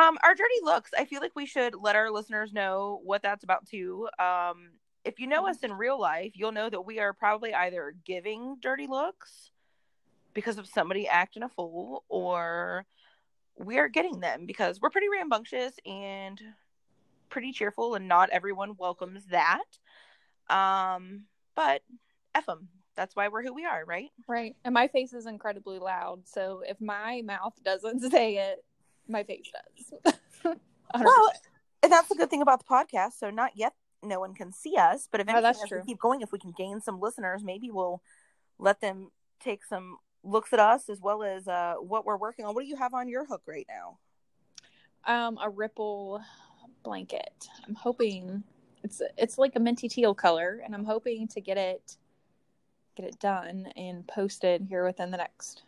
Um, 0.00 0.16
our 0.24 0.34
dirty 0.34 0.54
looks. 0.62 0.90
I 0.98 1.04
feel 1.04 1.20
like 1.20 1.32
we 1.36 1.46
should 1.46 1.74
let 1.74 1.96
our 1.96 2.10
listeners 2.10 2.52
know 2.52 3.00
what 3.04 3.22
that's 3.22 3.44
about 3.44 3.66
too. 3.66 4.08
Um, 4.18 4.70
if 5.04 5.20
you 5.20 5.26
know 5.26 5.46
us 5.48 5.58
in 5.62 5.72
real 5.72 6.00
life, 6.00 6.32
you'll 6.34 6.52
know 6.52 6.70
that 6.70 6.80
we 6.80 6.98
are 6.98 7.12
probably 7.12 7.52
either 7.52 7.94
giving 8.04 8.56
dirty 8.60 8.86
looks 8.86 9.50
because 10.34 10.56
of 10.58 10.66
somebody 10.66 11.06
acting 11.06 11.42
a 11.42 11.48
fool, 11.48 12.04
or 12.08 12.86
we 13.58 13.78
are 13.78 13.88
getting 13.88 14.20
them 14.20 14.46
because 14.46 14.80
we're 14.80 14.90
pretty 14.90 15.08
rambunctious 15.10 15.74
and 15.84 16.40
pretty 17.28 17.52
cheerful, 17.52 17.94
and 17.94 18.08
not 18.08 18.30
everyone 18.30 18.74
welcomes 18.78 19.26
that. 19.26 19.62
Um, 20.50 21.24
but 21.54 21.82
f 22.34 22.46
them. 22.46 22.68
That's 22.94 23.16
why 23.16 23.28
we're 23.28 23.42
who 23.42 23.54
we 23.54 23.64
are, 23.64 23.84
right? 23.86 24.10
Right. 24.28 24.54
And 24.64 24.74
my 24.74 24.86
face 24.88 25.14
is 25.14 25.24
incredibly 25.26 25.78
loud. 25.78 26.28
So 26.28 26.62
if 26.66 26.78
my 26.80 27.22
mouth 27.24 27.54
doesn't 27.64 28.00
say 28.10 28.36
it, 28.36 28.64
my 29.08 29.22
face 29.24 29.50
does. 29.52 30.14
Well, 30.94 31.32
and 31.82 31.90
that's 31.90 32.08
the 32.10 32.16
good 32.16 32.28
thing 32.28 32.42
about 32.42 32.58
the 32.58 32.66
podcast. 32.66 33.12
So 33.18 33.30
not 33.30 33.52
yet, 33.56 33.72
no 34.02 34.20
one 34.20 34.34
can 34.34 34.52
see 34.52 34.76
us, 34.76 35.08
but 35.10 35.22
eventually, 35.22 35.54
Oh, 35.62 35.66
true. 35.66 35.80
we 35.80 35.86
keep 35.86 35.98
going, 35.98 36.20
if 36.20 36.30
we 36.32 36.38
can 36.38 36.52
gain 36.56 36.82
some 36.82 37.00
listeners, 37.00 37.42
maybe 37.42 37.70
we'll 37.70 38.02
let 38.58 38.82
them 38.82 39.10
take 39.40 39.64
some 39.64 39.96
looks 40.22 40.52
at 40.52 40.60
us 40.60 40.90
as 40.90 41.00
well 41.00 41.22
as 41.22 41.48
uh, 41.48 41.76
what 41.80 42.04
we're 42.04 42.18
working 42.18 42.44
on. 42.44 42.54
What 42.54 42.62
do 42.64 42.68
you 42.68 42.76
have 42.76 42.92
on 42.92 43.08
your 43.08 43.24
hook 43.24 43.40
right 43.46 43.66
now? 43.70 43.98
um, 45.04 45.38
a 45.42 45.48
ripple 45.48 46.22
blanket. 46.84 47.48
I'm 47.66 47.74
hoping 47.74 48.44
it's 48.82 49.00
it's 49.16 49.38
like 49.38 49.56
a 49.56 49.60
minty 49.60 49.88
teal 49.88 50.14
color, 50.14 50.60
and 50.64 50.74
I'm 50.74 50.84
hoping 50.84 51.28
to 51.28 51.40
get 51.40 51.56
it 51.56 51.96
get 52.96 53.06
it 53.06 53.18
done 53.18 53.66
and 53.76 54.06
posted 54.06 54.66
here 54.68 54.84
within 54.84 55.10
the 55.10 55.16
next 55.16 55.62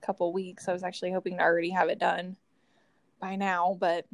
couple 0.00 0.32
weeks. 0.32 0.66
I 0.68 0.72
was 0.72 0.82
actually 0.82 1.12
hoping 1.12 1.36
to 1.36 1.42
already 1.42 1.70
have 1.70 1.88
it 1.88 1.98
done 1.98 2.36
by 3.20 3.36
now, 3.36 3.76
but 3.78 4.06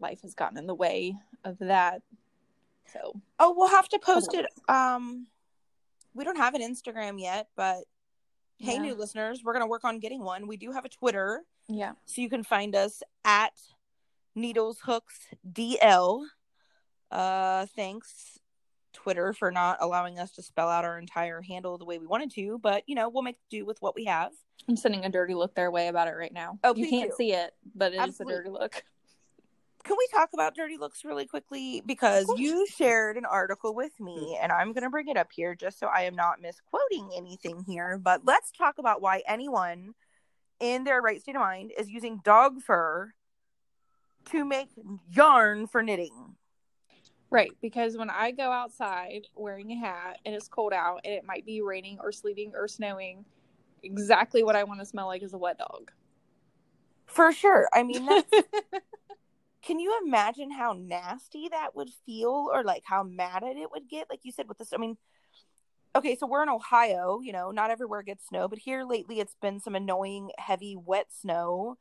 life 0.00 0.22
has 0.22 0.34
gotten 0.34 0.58
in 0.58 0.66
the 0.66 0.74
way 0.74 1.16
of 1.44 1.58
that. 1.58 2.02
So 2.92 3.20
Oh, 3.40 3.54
we'll 3.56 3.68
have 3.68 3.88
to 3.88 3.98
post 3.98 4.32
it. 4.34 4.46
Um, 4.68 5.26
we 6.14 6.24
don't 6.24 6.36
have 6.36 6.54
an 6.54 6.62
Instagram 6.62 7.20
yet, 7.20 7.48
but 7.56 7.84
hey, 8.58 8.74
Yeah. 8.74 8.82
new 8.82 8.94
listeners, 8.94 9.42
we're 9.42 9.52
gonna 9.52 9.66
work 9.66 9.84
on 9.84 9.98
getting 9.98 10.22
one. 10.22 10.46
We 10.46 10.56
do 10.56 10.70
have 10.72 10.84
a 10.84 10.88
Twitter, 10.88 11.44
yeah, 11.68 11.92
so 12.04 12.20
you 12.20 12.28
can 12.30 12.44
find 12.44 12.76
us 12.76 13.02
at 13.24 13.52
Needles 14.36 14.80
Hooks 14.84 15.26
DL. 15.52 16.26
Uh, 17.10 17.66
thanks 17.76 18.38
Twitter 18.92 19.32
for 19.32 19.50
not 19.50 19.78
allowing 19.80 20.18
us 20.18 20.32
to 20.32 20.42
spell 20.42 20.68
out 20.68 20.84
our 20.84 20.98
entire 20.98 21.42
handle 21.42 21.78
the 21.78 21.84
way 21.84 21.98
we 21.98 22.06
wanted 22.06 22.30
to, 22.32 22.58
but 22.62 22.82
you 22.86 22.94
know 22.94 23.08
we'll 23.08 23.22
make 23.22 23.36
do 23.50 23.64
with 23.64 23.80
what 23.80 23.94
we 23.94 24.06
have. 24.06 24.32
I'm 24.68 24.76
sending 24.76 25.04
a 25.04 25.08
dirty 25.08 25.34
look 25.34 25.54
their 25.54 25.70
way 25.70 25.88
about 25.88 26.08
it 26.08 26.12
right 26.12 26.32
now. 26.32 26.58
Oh, 26.64 26.74
you 26.74 26.88
can't 26.88 27.10
do. 27.10 27.16
see 27.16 27.32
it, 27.32 27.52
but 27.74 27.92
it 27.92 27.96
is 27.96 28.08
Absolutely. 28.08 28.34
a 28.34 28.36
dirty 28.38 28.50
look. 28.50 28.82
can 29.84 29.96
we 29.96 30.08
talk 30.12 30.30
about 30.34 30.56
dirty 30.56 30.76
looks 30.76 31.04
really 31.04 31.26
quickly 31.26 31.82
because 31.86 32.26
you 32.36 32.66
shared 32.66 33.16
an 33.16 33.24
article 33.24 33.72
with 33.72 33.92
me 34.00 34.36
and 34.42 34.50
i'm 34.50 34.72
going 34.72 34.82
to 34.82 34.90
bring 34.90 35.06
it 35.06 35.16
up 35.16 35.28
here 35.30 35.54
just 35.54 35.78
so 35.78 35.86
i 35.86 36.02
am 36.02 36.16
not 36.16 36.40
misquoting 36.40 37.08
anything 37.16 37.64
here 37.68 37.96
but 37.96 38.22
let's 38.24 38.50
talk 38.50 38.78
about 38.78 39.00
why 39.00 39.22
anyone 39.28 39.94
in 40.58 40.82
their 40.82 41.00
right 41.00 41.20
state 41.20 41.36
of 41.36 41.40
mind 41.40 41.70
is 41.78 41.88
using 41.88 42.20
dog 42.24 42.60
fur 42.60 43.12
to 44.30 44.44
make 44.44 44.70
yarn 45.12 45.68
for 45.68 45.82
knitting 45.82 46.34
Right, 47.30 47.56
because 47.60 47.96
when 47.96 48.10
I 48.10 48.30
go 48.30 48.50
outside 48.52 49.26
wearing 49.34 49.72
a 49.72 49.76
hat 49.76 50.20
and 50.24 50.34
it's 50.34 50.48
cold 50.48 50.72
out 50.72 51.00
and 51.04 51.14
it 51.14 51.24
might 51.26 51.44
be 51.44 51.60
raining 51.60 51.98
or 52.00 52.12
sleeting 52.12 52.52
or 52.54 52.68
snowing, 52.68 53.24
exactly 53.82 54.42
what 54.44 54.56
I 54.56 54.64
want 54.64 54.80
to 54.80 54.86
smell 54.86 55.06
like 55.06 55.22
is 55.22 55.34
a 55.34 55.38
wet 55.38 55.58
dog. 55.58 55.90
for 57.06 57.32
sure 57.32 57.68
i 57.72 57.82
mean 57.82 58.04
that's 58.04 58.30
can 59.62 59.78
you 59.78 60.00
imagine 60.04 60.50
how 60.50 60.72
nasty 60.72 61.48
that 61.48 61.74
would 61.74 61.90
feel 62.04 62.50
or 62.52 62.62
like 62.64 62.82
how 62.84 63.02
mad 63.02 63.42
at 63.44 63.56
it 63.56 63.70
would 63.72 63.88
get 63.88 64.08
like 64.10 64.20
you 64.24 64.32
said 64.32 64.48
with 64.48 64.58
this 64.58 64.72
i 64.72 64.76
mean 64.76 64.96
okay 65.94 66.16
so 66.16 66.26
we're 66.26 66.42
in 66.42 66.48
ohio 66.48 67.20
you 67.22 67.32
know 67.32 67.50
not 67.50 67.70
everywhere 67.70 68.02
gets 68.02 68.26
snow 68.28 68.48
but 68.48 68.58
here 68.58 68.84
lately 68.84 69.20
it's 69.20 69.36
been 69.40 69.60
some 69.60 69.74
annoying 69.74 70.30
heavy 70.38 70.76
wet 70.76 71.06
snow 71.10 71.76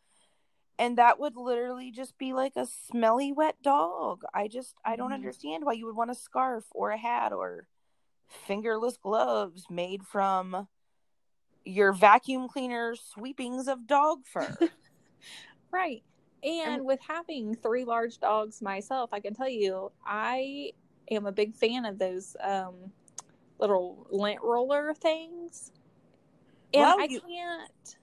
and 0.77 0.97
that 0.97 1.19
would 1.19 1.35
literally 1.37 1.91
just 1.91 2.17
be 2.17 2.33
like 2.33 2.53
a 2.55 2.65
smelly 2.65 3.31
wet 3.31 3.55
dog 3.61 4.23
i 4.33 4.47
just 4.47 4.75
i 4.83 4.95
don't 4.95 5.11
Mhm. 5.11 5.15
understand 5.15 5.63
why 5.65 5.73
you 5.73 5.85
would 5.85 5.95
want 5.95 6.11
a 6.11 6.15
scarf 6.15 6.65
or 6.71 6.91
a 6.91 6.97
hat 6.97 7.31
or 7.33 7.67
fingerless 8.27 8.97
gloves 8.97 9.65
made 9.69 10.03
from 10.05 10.67
your 11.63 11.93
vacuum 11.93 12.47
cleaner 12.47 12.95
sweepings 12.95 13.67
of 13.67 13.87
dog 13.87 14.25
fur 14.25 14.55
Right. 15.71 16.03
And 16.43 16.85
with 16.85 16.99
having 17.05 17.55
three 17.55 17.83
large 17.85 18.19
dogs 18.19 18.61
myself, 18.61 19.09
I 19.11 19.19
can 19.19 19.33
tell 19.33 19.49
you 19.49 19.91
I 20.05 20.71
am 21.11 21.25
a 21.25 21.31
big 21.31 21.53
fan 21.55 21.85
of 21.85 21.97
those 21.97 22.37
um, 22.41 22.91
little 23.59 24.07
lint 24.09 24.39
roller 24.41 24.93
things. 24.93 25.73
And 26.73 26.81
Well, 26.83 26.99
I 27.01 27.05
you- 27.05 27.19
can't. 27.19 27.97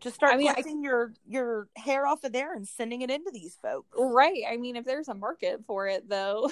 Just 0.00 0.14
start 0.16 0.32
I 0.34 0.36
mean, 0.36 0.48
I- 0.56 0.62
your 0.80 1.12
your 1.26 1.68
hair 1.76 2.06
off 2.06 2.24
of 2.24 2.32
there 2.32 2.54
and 2.54 2.66
sending 2.66 3.02
it 3.02 3.10
into 3.10 3.30
these 3.32 3.56
folks 3.60 3.88
Right. 3.98 4.42
I 4.48 4.56
mean, 4.56 4.76
if 4.76 4.84
there's 4.84 5.08
a 5.08 5.14
market 5.14 5.64
for 5.66 5.86
it, 5.88 6.08
though. 6.08 6.50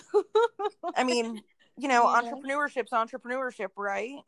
i 0.97 1.05
mean 1.05 1.41
you 1.79 1.89
know 1.89 2.03
Yeah. 2.11 2.23
entrepreneurship's 2.23 2.91
entrepreneurship 2.93 3.71
right 3.77 4.19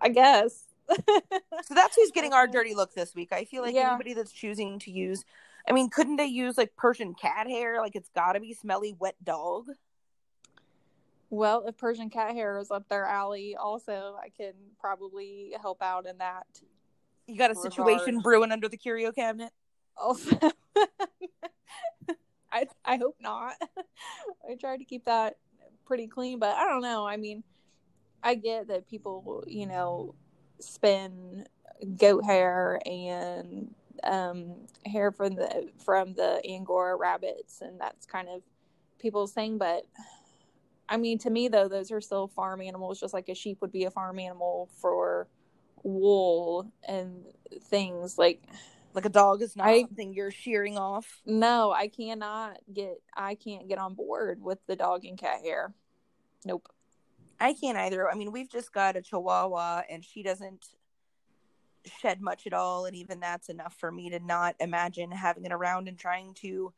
I 0.00 0.08
guess. 0.08 0.64
so 0.90 1.74
that's 1.74 1.94
who's 1.96 2.10
getting 2.10 2.32
our 2.32 2.46
dirty 2.56 2.74
look 2.74 2.92
this 2.94 3.14
week 3.14 3.32
i 3.32 3.44
feel 3.44 3.62
like 3.62 3.74
Yeah. 3.74 3.90
anybody 3.90 4.14
that's 4.14 4.32
choosing 4.32 4.78
to 4.80 4.90
use 4.90 5.24
i 5.68 5.72
mean 5.72 5.88
couldn't 5.88 6.16
they 6.16 6.26
use 6.26 6.58
like 6.58 6.74
persian 6.76 7.14
cat 7.14 7.46
hair 7.46 7.80
like 7.80 7.94
it's 7.94 8.10
got 8.10 8.32
to 8.32 8.40
be 8.40 8.52
smelly 8.52 8.94
wet 8.98 9.14
dog 9.24 9.68
well, 11.30 11.64
if 11.66 11.78
Persian 11.78 12.10
cat 12.10 12.34
hair 12.34 12.58
is 12.58 12.70
up 12.70 12.90
their 12.90 13.06
alley, 13.06 13.56
also, 13.56 14.18
I 14.22 14.28
can 14.28 14.52
probably 14.78 15.54
help 15.62 15.80
out 15.80 16.04
in 16.06 16.18
that. 16.18 16.46
You 17.26 17.38
got 17.38 17.50
a 17.50 17.54
Regard. 17.54 17.72
situation 17.72 18.20
brewing 18.20 18.52
under 18.52 18.68
the 18.68 18.76
curio 18.76 19.12
cabinet 19.12 19.52
Also, 19.96 20.36
I 22.52 22.66
I 22.84 22.96
hope 22.96 23.16
not. 23.20 23.54
I 24.50 24.54
try 24.60 24.76
to 24.76 24.84
keep 24.84 25.06
that 25.06 25.36
pretty 25.86 26.06
clean, 26.06 26.38
but 26.38 26.56
I 26.56 26.68
don't 26.68 26.82
know. 26.82 27.06
I 27.06 27.16
mean, 27.16 27.42
I 28.22 28.34
get 28.34 28.68
that 28.68 28.88
people, 28.88 29.44
you 29.46 29.66
know, 29.66 30.14
spin 30.60 31.46
goat 31.98 32.24
hair 32.24 32.80
and 32.86 33.74
um, 34.04 34.54
hair 34.86 35.10
from 35.10 35.34
the 35.34 35.68
from 35.84 36.14
the 36.14 36.40
Angora 36.48 36.96
rabbits, 36.96 37.60
and 37.60 37.80
that's 37.80 38.06
kind 38.06 38.28
of 38.28 38.42
people's 38.98 39.32
thing. 39.32 39.58
But 39.58 39.84
I 40.88 40.96
mean, 40.96 41.18
to 41.18 41.30
me 41.30 41.48
though, 41.48 41.68
those 41.68 41.90
are 41.90 42.00
still 42.00 42.28
farm 42.28 42.60
animals, 42.60 43.00
just 43.00 43.14
like 43.14 43.28
a 43.28 43.34
sheep 43.34 43.58
would 43.60 43.72
be 43.72 43.84
a 43.84 43.90
farm 43.90 44.18
animal 44.18 44.68
for 44.80 45.26
wool 45.82 46.70
and 46.86 47.24
things 47.64 48.18
like 48.18 48.42
like 48.94 49.04
a 49.04 49.10
dog 49.10 49.42
is 49.42 49.56
not 49.56 49.68
I- 49.68 49.80
something 49.82 50.12
you're 50.12 50.30
shearing 50.30 50.76
off 50.78 51.22
no, 51.24 51.72
I 51.72 51.88
cannot 51.88 52.58
get 52.72 53.00
I 53.16 53.34
can't 53.34 53.68
get 53.68 53.78
on 53.78 53.94
board 53.94 54.42
with 54.42 54.58
the 54.66 54.76
dog 54.76 55.04
and 55.04 55.18
cat 55.18 55.40
hair. 55.42 55.72
Nope. 56.44 56.68
I 57.40 57.54
can't 57.54 57.76
either. 57.76 58.08
I 58.08 58.14
mean, 58.14 58.30
we've 58.30 58.50
just 58.50 58.72
got 58.72 58.96
a 58.96 59.02
chihuahua 59.02 59.82
and 59.90 60.04
she 60.04 60.22
doesn't 60.22 60.64
shed 62.00 62.20
much 62.20 62.46
at 62.46 62.52
all. 62.52 62.84
And 62.84 62.94
even 62.94 63.20
that's 63.20 63.48
enough 63.48 63.74
for 63.78 63.90
me 63.90 64.10
to 64.10 64.20
not 64.20 64.54
imagine 64.60 65.10
having 65.10 65.44
it 65.44 65.52
around 65.52 65.88
and 65.88 65.98
trying 65.98 66.34
to 66.34 66.72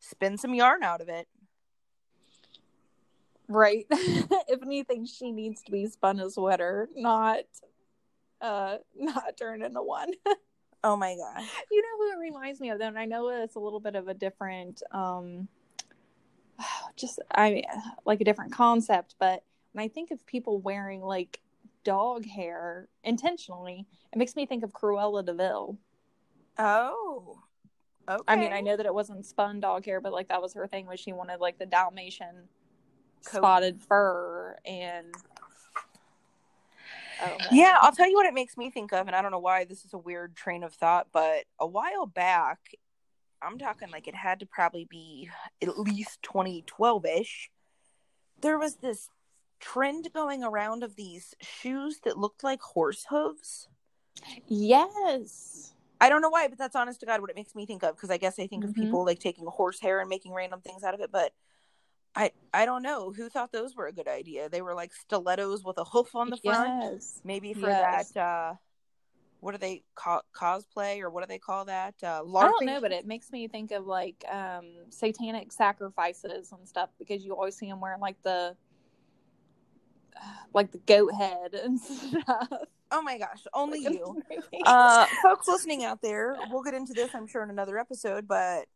spin 0.00 0.38
some 0.38 0.54
yarn 0.54 0.82
out 0.82 1.00
of 1.00 1.08
it. 1.08 1.28
Right. 3.48 3.86
if 3.90 4.62
anything, 4.62 5.06
she 5.06 5.32
needs 5.32 5.62
to 5.62 5.70
be 5.70 5.86
spun 5.86 6.18
a 6.18 6.30
sweater, 6.30 6.88
not 6.96 7.44
uh 8.40 8.78
not 8.96 9.36
turned 9.36 9.62
into 9.62 9.82
one. 9.82 10.12
Oh 10.84 10.94
my 10.94 11.16
god. 11.16 11.42
you 11.72 11.82
know 11.82 11.96
who 11.98 12.12
it 12.12 12.22
reminds 12.22 12.60
me 12.60 12.70
of 12.70 12.78
though, 12.78 12.86
and 12.86 12.98
I 12.98 13.06
know 13.06 13.28
it's 13.30 13.56
a 13.56 13.58
little 13.58 13.80
bit 13.80 13.96
of 13.96 14.06
a 14.06 14.14
different 14.14 14.82
um 14.92 15.48
just 16.96 17.18
I 17.34 17.64
like 18.04 18.20
a 18.20 18.24
different 18.24 18.52
concept, 18.52 19.16
but 19.18 19.42
when 19.72 19.84
I 19.84 19.88
think 19.88 20.10
of 20.12 20.24
people 20.26 20.60
wearing 20.60 21.02
like 21.02 21.40
dog 21.82 22.24
hair 22.26 22.88
intentionally, 23.02 23.86
it 24.12 24.18
makes 24.18 24.36
me 24.36 24.46
think 24.46 24.62
of 24.64 24.72
Cruella 24.72 25.24
de 25.24 25.34
Vil. 25.34 25.76
Oh. 26.58 27.38
Okay. 28.08 28.22
I 28.28 28.36
mean, 28.36 28.52
I 28.52 28.60
know 28.60 28.76
that 28.76 28.86
it 28.86 28.94
wasn't 28.94 29.26
spun 29.26 29.58
dog 29.60 29.84
hair, 29.84 30.00
but 30.00 30.12
like 30.12 30.28
that 30.28 30.40
was 30.40 30.54
her 30.54 30.66
thing 30.68 30.86
was 30.86 31.00
she 31.00 31.12
wanted 31.12 31.40
like 31.40 31.58
the 31.58 31.66
Dalmatian 31.66 32.48
Coat. 33.24 33.38
spotted 33.38 33.80
fur 33.82 34.56
and 34.64 35.12
I. 37.20 37.36
Yeah, 37.50 37.76
I'll 37.80 37.92
tell 37.92 38.08
you 38.08 38.16
what 38.16 38.26
it 38.26 38.34
makes 38.34 38.56
me 38.56 38.70
think 38.70 38.92
of, 38.92 39.06
and 39.06 39.16
I 39.16 39.22
don't 39.22 39.30
know 39.30 39.38
why 39.38 39.64
this 39.64 39.84
is 39.84 39.94
a 39.94 39.98
weird 39.98 40.36
train 40.36 40.62
of 40.62 40.74
thought, 40.74 41.08
but 41.12 41.44
a 41.58 41.66
while 41.66 42.06
back, 42.06 42.58
I'm 43.42 43.58
talking 43.58 43.90
like 43.90 44.08
it 44.08 44.14
had 44.14 44.40
to 44.40 44.46
probably 44.46 44.86
be 44.88 45.30
at 45.62 45.78
least 45.78 46.22
2012 46.22 47.04
ish. 47.06 47.50
There 48.40 48.58
was 48.58 48.76
this 48.76 49.08
trend 49.60 50.12
going 50.12 50.44
around 50.44 50.82
of 50.82 50.96
these 50.96 51.34
shoes 51.40 52.00
that 52.04 52.18
looked 52.18 52.44
like 52.44 52.60
horse 52.60 53.06
hooves. 53.08 53.68
Yes. 54.46 55.74
I 56.00 56.08
don't 56.08 56.20
know 56.20 56.28
why, 56.28 56.48
but 56.48 56.58
that's 56.58 56.76
honest 56.76 57.00
to 57.00 57.06
God 57.06 57.20
what 57.20 57.30
it 57.30 57.36
makes 57.36 57.54
me 57.54 57.64
think 57.64 57.82
of 57.82 57.96
because 57.96 58.10
I 58.10 58.18
guess 58.18 58.38
I 58.38 58.46
think 58.46 58.64
of 58.64 58.70
Mhm. 58.70 58.74
people 58.74 59.04
like 59.04 59.18
taking 59.18 59.46
horse 59.46 59.80
hair 59.80 60.00
and 60.00 60.08
making 60.08 60.32
random 60.32 60.60
things 60.60 60.84
out 60.84 60.94
of 60.94 61.00
it, 61.00 61.10
but 61.10 61.32
I 62.16 62.32
I 62.52 62.64
don't 62.64 62.82
know 62.82 63.12
who 63.12 63.28
thought 63.28 63.52
those 63.52 63.76
were 63.76 63.86
a 63.86 63.92
good 63.92 64.08
idea. 64.08 64.48
They 64.48 64.62
were 64.62 64.74
like 64.74 64.92
stilettos 64.94 65.62
with 65.64 65.76
a 65.78 65.84
hoof 65.84 66.14
on 66.14 66.30
the 66.30 66.38
front. 66.38 66.82
Yes. 66.82 67.20
maybe 67.24 67.52
for 67.52 67.68
Yes. 67.68 68.12
that 68.12 68.20
uh 68.20 68.54
what 69.40 69.52
do 69.52 69.58
they 69.58 69.82
call 69.94 70.22
cosplay 70.34 71.00
or 71.00 71.10
what 71.10 71.22
do 71.22 71.28
they 71.28 71.38
call 71.38 71.66
that 71.66 71.94
uh 72.02 72.06
I 72.06 72.22
LARPing? 72.26 72.48
don't 72.48 72.64
know, 72.66 72.80
but 72.80 72.90
it 72.92 73.06
makes 73.06 73.30
me 73.30 73.46
think 73.48 73.70
of 73.70 73.86
like 73.86 74.24
um 74.32 74.64
satanic 74.88 75.52
sacrifices 75.52 76.52
and 76.52 76.66
stuff 76.66 76.88
because 76.98 77.22
you 77.24 77.34
always 77.34 77.54
see 77.56 77.68
them 77.68 77.80
wearing 77.80 78.00
like 78.00 78.20
the 78.22 78.56
like 80.54 80.72
the 80.72 80.78
goat 80.78 81.12
head 81.14 81.52
and 81.54 81.78
stuff. 81.80 82.48
oh 82.90 83.02
my 83.02 83.18
gosh 83.18 83.42
only 83.52 83.82
Like 83.84 83.92
you 83.92 84.22
uh 84.64 85.06
folks 85.22 85.46
listening 85.48 85.84
out 85.84 86.00
there 86.00 86.36
we'll 86.50 86.62
get 86.62 86.72
into 86.72 86.94
this 86.94 87.14
i'm 87.14 87.26
sure 87.26 87.42
in 87.42 87.50
another 87.50 87.78
episode 87.78 88.26
but 88.26 88.66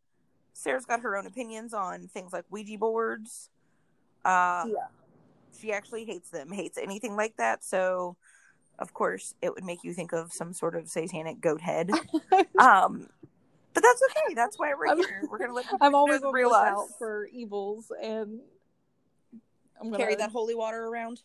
sarah's 0.52 0.84
got 0.84 1.00
her 1.00 1.16
own 1.16 1.26
opinions 1.26 1.72
on 1.74 2.06
things 2.08 2.32
like 2.32 2.44
ouija 2.50 2.76
boards 2.78 3.50
uh 4.24 4.64
yeah. 4.66 4.86
she 5.58 5.72
actually 5.72 6.04
hates 6.04 6.30
them 6.30 6.50
hates 6.52 6.78
anything 6.78 7.16
like 7.16 7.36
that 7.36 7.64
so 7.64 8.16
of 8.78 8.92
course 8.94 9.34
it 9.42 9.54
would 9.54 9.64
make 9.64 9.84
you 9.84 9.92
think 9.92 10.12
of 10.12 10.32
some 10.32 10.52
sort 10.52 10.74
of 10.74 10.88
satanic 10.88 11.40
goat 11.40 11.60
head 11.60 11.90
um 12.58 13.08
but 13.72 13.82
that's 13.82 14.02
okay 14.10 14.34
that's 14.34 14.58
why 14.58 14.72
we're 14.74 14.88
I'm- 14.88 14.98
here 14.98 15.22
we're 15.30 15.38
gonna 15.38 15.54
let 15.54 15.66
I'm 15.80 15.94
always 15.94 16.20
real 16.32 16.50
us. 16.50 16.92
for 16.98 17.26
evils 17.32 17.90
and 18.02 18.40
I'm 19.80 19.90
gonna 19.90 19.96
carry 20.02 20.14
that 20.16 20.30
holy 20.30 20.54
water 20.54 20.84
around 20.84 21.22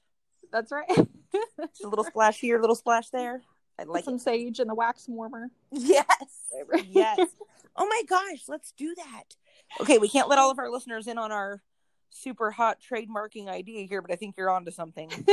That's 0.51 0.71
right. 0.71 0.87
Just 0.87 1.83
a 1.83 1.87
little 1.89 2.05
splash 2.05 2.39
here, 2.39 2.57
a 2.57 2.61
little 2.61 2.75
splash 2.75 3.09
there. 3.09 3.41
I 3.77 3.83
like 3.83 4.05
some 4.05 4.15
it. 4.15 4.21
sage 4.21 4.59
and 4.61 4.69
the 4.69 4.75
wax 4.75 5.09
warmer. 5.09 5.49
Yes. 5.71 6.07
Yes. 6.89 7.19
Oh 7.75 7.85
my 7.87 8.01
gosh, 8.07 8.43
let's 8.47 8.71
do 8.71 8.95
that. 8.95 9.35
Okay, 9.81 9.97
we 9.97 10.07
can't 10.09 10.29
let 10.29 10.39
all 10.39 10.51
of 10.51 10.59
our 10.59 10.69
listeners 10.69 11.07
in 11.07 11.17
on 11.17 11.31
our 11.31 11.61
super 12.09 12.51
hot 12.51 12.77
trademarking 12.79 13.47
idea 13.49 13.85
here, 13.85 14.01
but 14.01 14.11
I 14.11 14.15
think 14.15 14.35
you're 14.37 14.49
onto 14.49 14.71
something. 14.71 15.11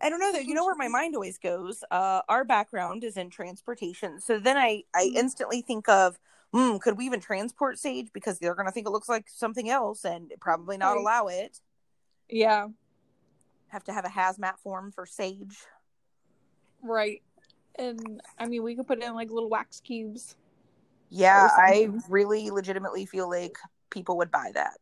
I 0.00 0.10
don't 0.10 0.20
know 0.20 0.32
though. 0.32 0.38
You 0.38 0.54
know 0.54 0.64
where 0.64 0.74
my 0.74 0.88
mind 0.88 1.14
always 1.14 1.38
goes. 1.38 1.82
Uh, 1.90 2.20
our 2.28 2.44
background 2.44 3.02
is 3.04 3.16
in 3.16 3.30
transportation, 3.30 4.20
so 4.20 4.38
then 4.38 4.56
I 4.56 4.82
I 4.94 5.10
instantly 5.14 5.62
think 5.62 5.88
of, 5.88 6.18
hmm, 6.52 6.76
could 6.78 6.96
we 6.98 7.06
even 7.06 7.20
transport 7.20 7.78
sage 7.78 8.08
because 8.12 8.38
they're 8.38 8.54
gonna 8.54 8.72
think 8.72 8.86
it 8.86 8.90
looks 8.90 9.08
like 9.08 9.26
something 9.28 9.68
else 9.70 10.04
and 10.04 10.32
probably 10.40 10.76
not 10.76 10.94
Right. 10.94 11.00
allow 11.00 11.26
it. 11.28 11.60
Yeah, 12.28 12.68
Have 13.68 13.84
to 13.84 13.92
have 13.92 14.04
a 14.04 14.08
hazmat 14.08 14.58
form 14.58 14.92
for 14.92 15.06
sage. 15.06 15.56
right. 16.82 17.22
And 17.78 18.20
I 18.38 18.46
mean, 18.46 18.62
we 18.62 18.74
could 18.74 18.86
put 18.86 19.02
in 19.02 19.14
like 19.14 19.30
little 19.30 19.50
wax 19.50 19.80
cubes. 19.80 20.36
Yeah, 21.10 21.48
I 21.52 21.88
really 22.08 22.50
legitimately 22.50 23.06
feel 23.06 23.30
like 23.30 23.56
people 23.90 24.16
would 24.18 24.30
buy 24.30 24.50
that. 24.54 24.78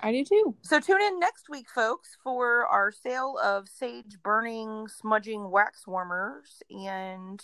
I 0.00 0.10
do 0.10 0.24
too. 0.24 0.56
So 0.62 0.80
tune 0.80 1.00
in 1.00 1.20
next 1.20 1.48
week, 1.48 1.68
folks, 1.70 2.16
for 2.24 2.66
our 2.66 2.90
sale 2.90 3.38
of 3.42 3.68
sage 3.68 4.16
burning, 4.22 4.88
smudging 4.88 5.48
wax 5.50 5.86
warmers. 5.86 6.62
And 6.70 7.40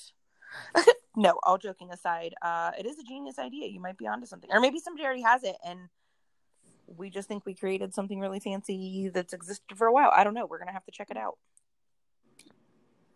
no, 1.17 1.39
all 1.45 1.59
joking 1.59 1.91
aside, 1.93 2.35
uh, 2.43 2.73
it 2.79 2.87
is 2.87 2.99
a 2.99 3.05
genius 3.05 3.39
idea. 3.39 3.69
You 3.69 3.81
might 3.81 3.97
be 3.97 4.09
onto 4.09 4.27
something, 4.27 4.51
or 4.53 4.61
maybe 4.61 4.81
somebody 4.81 5.05
already 5.05 5.23
has 5.23 5.45
it, 5.45 5.57
and 5.65 5.79
we 6.97 7.11
just 7.11 7.29
think 7.29 7.45
we 7.47 7.55
created 7.55 7.95
something 7.95 8.19
really 8.19 8.41
fancy 8.41 9.11
that's 9.13 9.33
existed 9.33 9.77
for 9.77 9.87
a 9.87 9.93
while. 9.93 10.11
I 10.15 10.25
don't 10.25 10.35
know. 10.35 10.47
We're 10.47 10.59
gonna 10.59 10.73
have 10.73 10.87
to 10.87 10.93
check 10.93 11.11
it 11.11 11.17
out. 11.17 11.39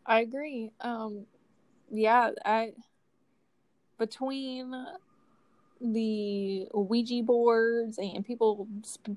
I 0.04 0.20
agree. 0.20 0.70
Um, 0.80 1.26
yeah, 1.92 2.30
I 2.44 2.72
between 3.98 4.74
the 5.80 6.68
Ouija 6.72 7.22
boards 7.22 7.98
and 7.98 8.24
people 8.24 8.68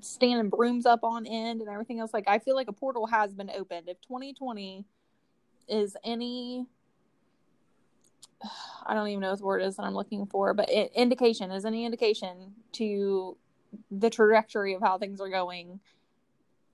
standing 0.01 0.50
brooms 0.50 0.86
up 0.86 1.03
on 1.03 1.25
end 1.25 1.62
and 1.62 1.70
everything 1.70 2.00
else, 2.00 2.13
like 2.13 2.27
I 2.27 2.39
feel 2.39 2.55
like 2.55 2.67
a 2.67 2.74
portal 2.74 3.08
has 3.08 3.34
been 3.34 3.50
opened. 3.50 3.88
If 3.88 4.01
2020 4.01 4.86
is 5.67 5.96
any, 6.03 6.65
I 8.86 8.94
don't 8.94 9.08
even 9.08 9.22
know 9.22 9.29
what 9.29 9.39
the 9.39 9.46
word 9.46 9.62
is 9.62 9.75
that 9.77 9.84
I'm 9.84 9.94
looking 9.94 10.25
for, 10.25 10.53
but 10.53 10.70
it, 10.70 10.91
indication 10.96 11.51
is 11.51 11.65
any 11.65 11.86
indication 11.86 12.53
to 12.74 13.38
the 13.91 14.10
trajectory 14.10 14.74
of 14.74 14.82
how 14.82 14.98
things 14.98 15.22
are 15.22 15.29
going. 15.29 15.79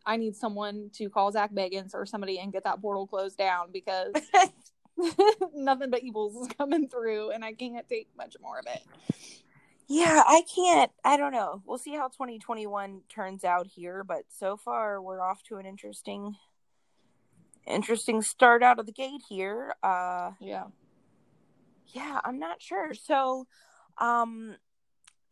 I 0.05 0.17
need 0.17 0.36
someone 0.36 0.89
to 0.93 1.10
call 1.10 1.31
Zach 1.31 1.53
Bagans 1.53 1.93
or 1.93 2.05
somebody 2.05 2.39
and 2.39 2.51
get 2.51 2.63
that 2.63 2.81
portal 2.81 3.05
closed 3.08 3.38
down 3.38 3.72
because 3.72 4.13
nothing 5.55 5.89
but 5.89 6.03
evils 6.03 6.36
is 6.36 6.53
coming 6.58 6.88
through 6.88 7.31
and 7.31 7.43
I 7.43 7.53
can't 7.53 7.88
take 7.88 8.08
much 8.17 8.36
more 8.41 8.60
of 8.60 8.65
it. 8.67 8.81
yeah, 9.88 10.24
I 10.25 10.43
can't. 10.53 10.91
I 11.03 11.17
don't 11.17 11.31
know. 11.34 11.62
We'll 11.65 11.77
see 11.77 11.96
how 11.96 12.08
2021 12.08 13.01
turns 13.10 13.43
out 13.43 13.67
here, 13.67 14.03
but 14.03 14.24
so 14.29 14.58
far 14.58 15.01
we're 15.01 15.22
off 15.22 15.43
to 15.43 15.58
an 15.58 15.65
interesting, 15.65 16.36
interesting 17.67 18.22
start 18.22 18.63
out 18.63 18.79
of 18.79 18.86
the 18.86 18.91
gate 18.91 19.22
here. 19.27 19.75
Uh, 19.84 20.31
Yeah. 20.39 20.65
yeah, 21.88 22.20
I'm 22.24 22.39
not 22.39 22.62
sure. 22.62 22.93
So, 22.93 23.48
um, 23.98 24.55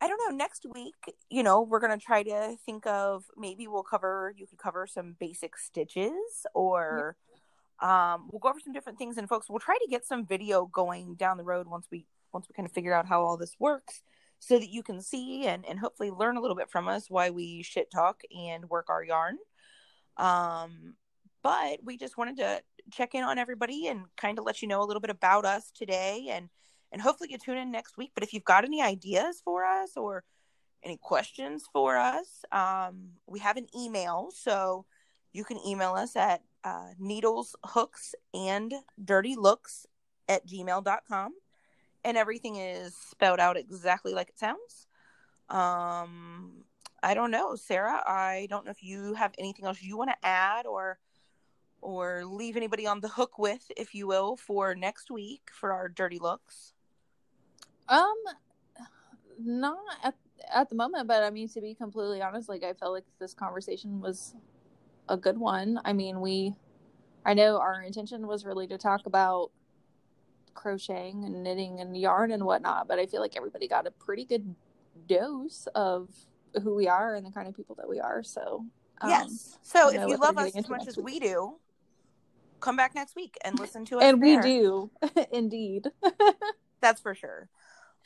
I 0.02 0.08
don't 0.08 0.18
know. 0.30 0.34
Next 0.36 0.64
week, 0.72 0.94
you 1.28 1.42
know, 1.42 1.60
we're 1.62 1.80
gonna 1.80 1.98
try 1.98 2.22
to 2.22 2.56
think 2.64 2.86
of 2.86 3.24
maybe 3.36 3.66
we'll 3.68 3.82
cover. 3.82 4.32
You 4.36 4.46
could 4.46 4.58
cover 4.58 4.86
some 4.86 5.16
basic 5.20 5.56
stitches, 5.58 6.46
or 6.54 7.16
um, 7.80 8.28
we'll 8.30 8.40
go 8.40 8.48
over 8.48 8.60
some 8.60 8.72
different 8.72 8.98
things. 8.98 9.16
And 9.16 9.28
folks, 9.28 9.48
we'll 9.48 9.58
try 9.58 9.76
to 9.76 9.90
get 9.90 10.06
some 10.06 10.26
video 10.26 10.66
going 10.66 11.14
down 11.14 11.36
the 11.36 11.44
road 11.44 11.66
once 11.66 11.86
we 11.90 12.06
once 12.32 12.46
we 12.48 12.54
kind 12.54 12.66
of 12.66 12.72
figure 12.72 12.94
out 12.94 13.06
how 13.06 13.22
all 13.22 13.36
this 13.36 13.56
works, 13.58 14.02
so 14.38 14.58
that 14.58 14.70
you 14.70 14.82
can 14.82 15.00
see 15.00 15.46
and 15.46 15.64
and 15.66 15.78
hopefully 15.78 16.10
learn 16.10 16.36
a 16.36 16.40
little 16.40 16.56
bit 16.56 16.70
from 16.70 16.88
us 16.88 17.08
why 17.08 17.30
we 17.30 17.62
shit 17.62 17.90
talk 17.90 18.22
and 18.36 18.68
work 18.68 18.88
our 18.88 19.04
yarn. 19.04 19.36
Um, 20.16 20.94
but 21.42 21.80
we 21.82 21.96
just 21.96 22.18
wanted 22.18 22.36
to 22.38 22.62
check 22.90 23.14
in 23.14 23.24
on 23.24 23.38
everybody 23.38 23.86
and 23.86 24.04
kind 24.16 24.38
of 24.38 24.44
let 24.44 24.62
you 24.62 24.68
know 24.68 24.82
a 24.82 24.84
little 24.86 25.00
bit 25.00 25.10
about 25.10 25.44
us 25.44 25.70
today 25.74 26.28
and 26.30 26.48
and 26.92 27.00
hopefully 27.00 27.30
you 27.30 27.38
tune 27.38 27.56
in 27.56 27.70
next 27.70 27.96
week 27.96 28.10
but 28.14 28.24
if 28.24 28.32
you've 28.32 28.44
got 28.44 28.64
any 28.64 28.82
ideas 28.82 29.40
for 29.44 29.64
us 29.64 29.96
or 29.96 30.24
any 30.82 30.96
questions 30.96 31.64
for 31.72 31.96
us 31.96 32.42
um, 32.52 33.10
we 33.26 33.38
have 33.38 33.56
an 33.56 33.66
email 33.76 34.30
so 34.34 34.84
you 35.32 35.44
can 35.44 35.58
email 35.64 35.92
us 35.92 36.16
at 36.16 36.42
uh, 36.64 36.88
needles 36.98 37.56
hooks 37.64 38.14
and 38.34 38.72
dirty 39.02 39.36
looks 39.36 39.86
at 40.28 40.46
gmail.com 40.46 41.32
and 42.04 42.16
everything 42.16 42.56
is 42.56 42.94
spelled 42.94 43.40
out 43.40 43.56
exactly 43.56 44.12
like 44.14 44.28
it 44.28 44.38
sounds. 44.38 44.86
Um 45.48 46.64
i 47.02 47.14
don't 47.14 47.30
know. 47.30 47.56
Sarah 47.56 48.02
i 48.06 48.46
don't 48.50 48.64
know 48.64 48.70
if 48.70 48.82
you 48.82 49.14
have 49.14 49.32
anything 49.38 49.64
else 49.64 49.82
you 49.82 49.96
want 49.96 50.10
to 50.10 50.26
add 50.26 50.66
or 50.66 50.98
or 51.82 52.24
leave 52.24 52.56
anybody 52.56 52.86
on 52.86 53.00
the 53.00 53.08
hook 53.08 53.38
with, 53.38 53.70
if 53.76 53.94
you 53.94 54.06
will, 54.06 54.36
for 54.36 54.74
next 54.74 55.10
week 55.10 55.48
for 55.52 55.72
our 55.72 55.88
dirty 55.88 56.18
looks. 56.18 56.74
Um, 57.88 58.14
not 59.42 59.78
at 60.04 60.14
at 60.52 60.68
the 60.68 60.74
moment, 60.74 61.06
but 61.06 61.22
I 61.22 61.30
mean 61.30 61.48
to 61.50 61.60
be 61.60 61.74
completely 61.74 62.22
honest, 62.22 62.48
like 62.48 62.62
I 62.62 62.72
felt 62.72 62.92
like 62.92 63.04
this 63.18 63.34
conversation 63.34 64.00
was 64.00 64.34
a 65.10 65.16
good 65.16 65.36
one. 65.36 65.78
I 65.84 65.92
mean, 65.92 66.20
we, 66.20 66.54
I 67.26 67.34
know 67.34 67.58
our 67.58 67.82
intention 67.82 68.26
was 68.26 68.46
really 68.46 68.66
to 68.68 68.78
talk 68.78 69.04
about 69.04 69.50
crocheting 70.54 71.24
and 71.24 71.42
knitting 71.42 71.80
and 71.80 71.96
yarn 71.96 72.30
and 72.32 72.44
whatnot, 72.44 72.88
but 72.88 72.98
I 72.98 73.06
feel 73.06 73.20
like 73.20 73.36
everybody 73.36 73.68
got 73.68 73.86
a 73.86 73.90
pretty 73.90 74.24
good 74.24 74.54
dose 75.06 75.68
of 75.74 76.08
who 76.62 76.74
we 76.74 76.88
are 76.88 77.14
and 77.14 77.26
the 77.26 77.30
kind 77.30 77.48
of 77.48 77.56
people 77.56 77.74
that 77.76 77.88
we 77.88 78.00
are. 78.00 78.22
So 78.22 78.64
um, 79.00 79.10
yes. 79.10 79.58
So 79.62 79.88
if 79.88 80.08
you 80.08 80.16
love 80.16 80.38
us 80.38 80.54
as 80.54 80.68
much 80.68 80.86
as 80.86 80.96
week. 80.96 81.04
we 81.04 81.20
do, 81.20 81.56
come 82.60 82.76
back 82.76 82.94
next 82.94 83.16
week 83.16 83.36
and 83.44 83.58
listen 83.58 83.84
to 83.86 83.98
us. 83.98 84.04
and 84.04 84.20
we 84.20 84.38
do 84.38 84.90
indeed. 85.32 85.88
That's 86.80 87.00
for 87.00 87.14
sure. 87.14 87.48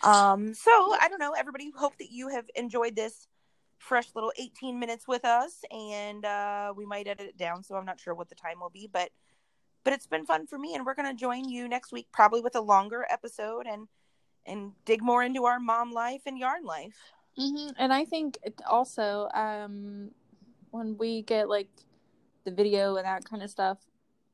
Um, 0.03 0.55
so 0.55 0.71
I 1.01 1.09
don't 1.09 1.21
know, 1.21 1.33
everybody 1.33 1.71
hope 1.77 1.97
that 1.99 2.11
you 2.11 2.29
have 2.29 2.47
enjoyed 2.57 2.97
this 2.97 3.29
fresh 3.85 4.07
little 4.15 4.33
18 4.39 4.79
minutes 4.79 5.07
with 5.07 5.25
us 5.25 5.63
and 5.71 6.25
uh 6.25 6.73
we 6.75 6.87
might 6.87 7.07
edit 7.07 7.29
it 7.29 7.37
down 7.37 7.63
so 7.63 7.75
I'm 7.75 7.85
not 7.85 8.01
sure 8.01 8.15
what 8.15 8.29
the 8.29 8.35
time 8.35 8.61
will 8.61 8.71
be, 8.71 8.89
but 8.91 9.11
but 9.85 9.93
it's 9.93 10.07
been 10.07 10.25
fun 10.25 10.47
for 10.47 10.59
me 10.59 10.75
and 10.75 10.87
we're 10.87 10.95
gonna 10.95 11.15
join 11.15 11.49
you 11.49 11.69
next 11.69 11.93
week 11.93 12.07
probably 12.13 12.41
with 12.41 12.57
a 12.57 12.61
longer 12.61 13.07
episode 13.11 13.67
and 13.67 13.89
and 14.47 14.73
dig 14.85 15.03
more 15.03 15.23
into 15.23 15.45
our 15.45 15.61
mom 15.61 15.93
life 15.93 16.23
and 16.27 16.39
yarn 16.39 16.65
life. 16.65 16.97
hmm 17.37 17.69
And 17.79 17.93
I 17.93 18.05
think 18.05 18.39
it 18.43 18.61
also, 18.69 19.29
um, 19.35 20.11
when 20.71 20.97
we 20.99 21.23
get 21.23 21.49
like 21.49 21.69
the 22.45 22.51
video 22.51 22.97
and 22.97 23.07
that 23.07 23.25
kind 23.25 23.43
of 23.43 23.51
stuff 23.51 23.79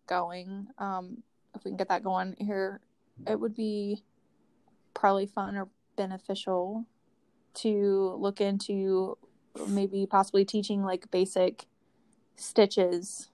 going, 0.06 0.66
um, 0.78 1.22
if 1.54 1.64
we 1.64 1.70
can 1.70 1.76
get 1.76 1.88
that 1.88 2.02
going 2.02 2.34
here, 2.38 2.80
it 3.26 3.38
would 3.38 3.54
be 3.54 4.02
probably 4.94 5.26
fun 5.26 5.56
or 5.56 5.68
beneficial 5.96 6.86
to 7.52 8.16
look 8.18 8.40
into 8.40 9.16
maybe 9.68 10.06
possibly 10.06 10.44
teaching 10.44 10.82
like 10.82 11.10
basic 11.10 11.66
stitches 12.36 13.28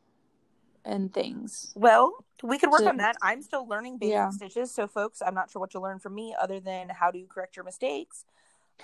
and 0.85 1.13
things. 1.13 1.73
Well, 1.75 2.25
we 2.43 2.59
could 2.59 2.71
work 2.71 2.83
So- 2.83 2.89
on 2.89 2.99
that. 2.99 3.17
I'm 3.23 3.43
still 3.43 3.67
learning 3.67 3.99
basic 3.99 4.13
Yeah. 4.13 4.31
stitches, 4.31 4.73
so 4.73 4.87
folks, 4.87 5.21
I'm 5.21 5.35
not 5.35 5.51
sure 5.51 5.61
what 5.61 5.75
you'll 5.75 5.83
learn 5.83 5.99
from 5.99 6.15
me 6.15 6.35
other 6.41 6.61
than 6.61 6.89
how 6.89 7.11
to 7.11 7.27
correct 7.27 7.57
your 7.57 7.65
mistakes. 7.65 8.25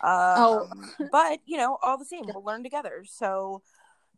Oh. 0.02 0.68
Um, 0.70 0.90
but 1.12 1.40
you 1.44 1.56
know, 1.56 1.78
all 1.82 1.96
the 1.98 2.04
same, 2.04 2.24
we'll 2.26 2.42
learn 2.44 2.62
together. 2.62 3.04
So 3.06 3.62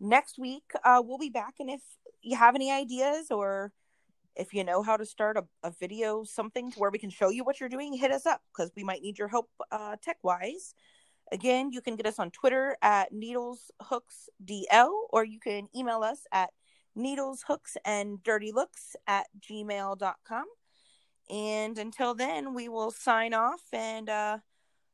next 0.01 0.39
week, 0.39 0.65
uh, 0.85 1.03
we'll 1.05 1.19
be 1.19 1.31
back, 1.31 1.55
and 1.61 1.69
if 1.71 1.83
you 2.23 2.37
have 2.37 2.55
any 2.55 2.71
ideas 2.73 3.31
or 3.31 3.73
if 4.37 4.53
you 4.53 4.65
know 4.65 4.83
how 4.83 4.97
to 4.97 5.05
start 5.07 5.37
a, 5.37 5.45
a 5.63 5.71
video, 5.71 6.25
something 6.25 6.73
to 6.73 6.79
where 6.79 6.91
we 6.91 6.99
can 6.99 7.11
show 7.11 7.29
you 7.29 7.45
what 7.45 7.61
you're 7.61 7.69
doing, 7.69 7.93
hit 7.93 8.11
us 8.11 8.27
up 8.27 8.43
because 8.53 8.73
we 8.75 8.83
might 8.83 9.03
need 9.03 9.19
your 9.19 9.29
help 9.29 9.49
uh, 9.71 9.97
tech 10.03 10.17
wise. 10.23 10.75
Again, 11.35 11.73
you 11.73 11.81
can 11.81 11.97
get 11.97 12.07
us 12.07 12.21
on 12.21 12.31
Twitter 12.31 12.77
at 12.81 13.13
needleshooksdl, 13.13 14.91
or 15.11 15.25
you 15.25 15.41
can 15.41 15.67
email 15.75 16.05
us 16.05 16.21
at 16.31 16.51
needleshooks 16.97 17.77
and 17.85 18.23
dirty 18.23 18.53
looks 18.53 18.95
at 19.09 19.27
gmail.com. 19.41 20.45
And 21.29 21.77
until 21.77 22.15
then, 22.15 22.55
we 22.55 22.69
will 22.69 22.93
sign 22.93 23.35
off 23.35 23.63
and 23.73 24.09
uh, 24.09 24.39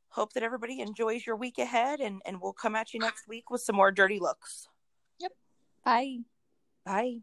hope 0.09 0.33
that 0.33 0.41
everybody 0.41 0.79
enjoys 0.79 1.27
your 1.27 1.35
week 1.35 1.59
ahead. 1.59 1.99
And, 1.99 2.23
and 2.25 2.41
we'll 2.41 2.53
come 2.53 2.75
at 2.75 2.91
you 2.91 2.99
next 2.99 3.27
week 3.27 3.51
with 3.51 3.61
some 3.61 3.75
more 3.75 3.91
dirty 3.91 4.17
looks. 4.19 4.67
Yep. 5.19 5.33
Bye. 5.85 6.17
Bye. 6.83 7.17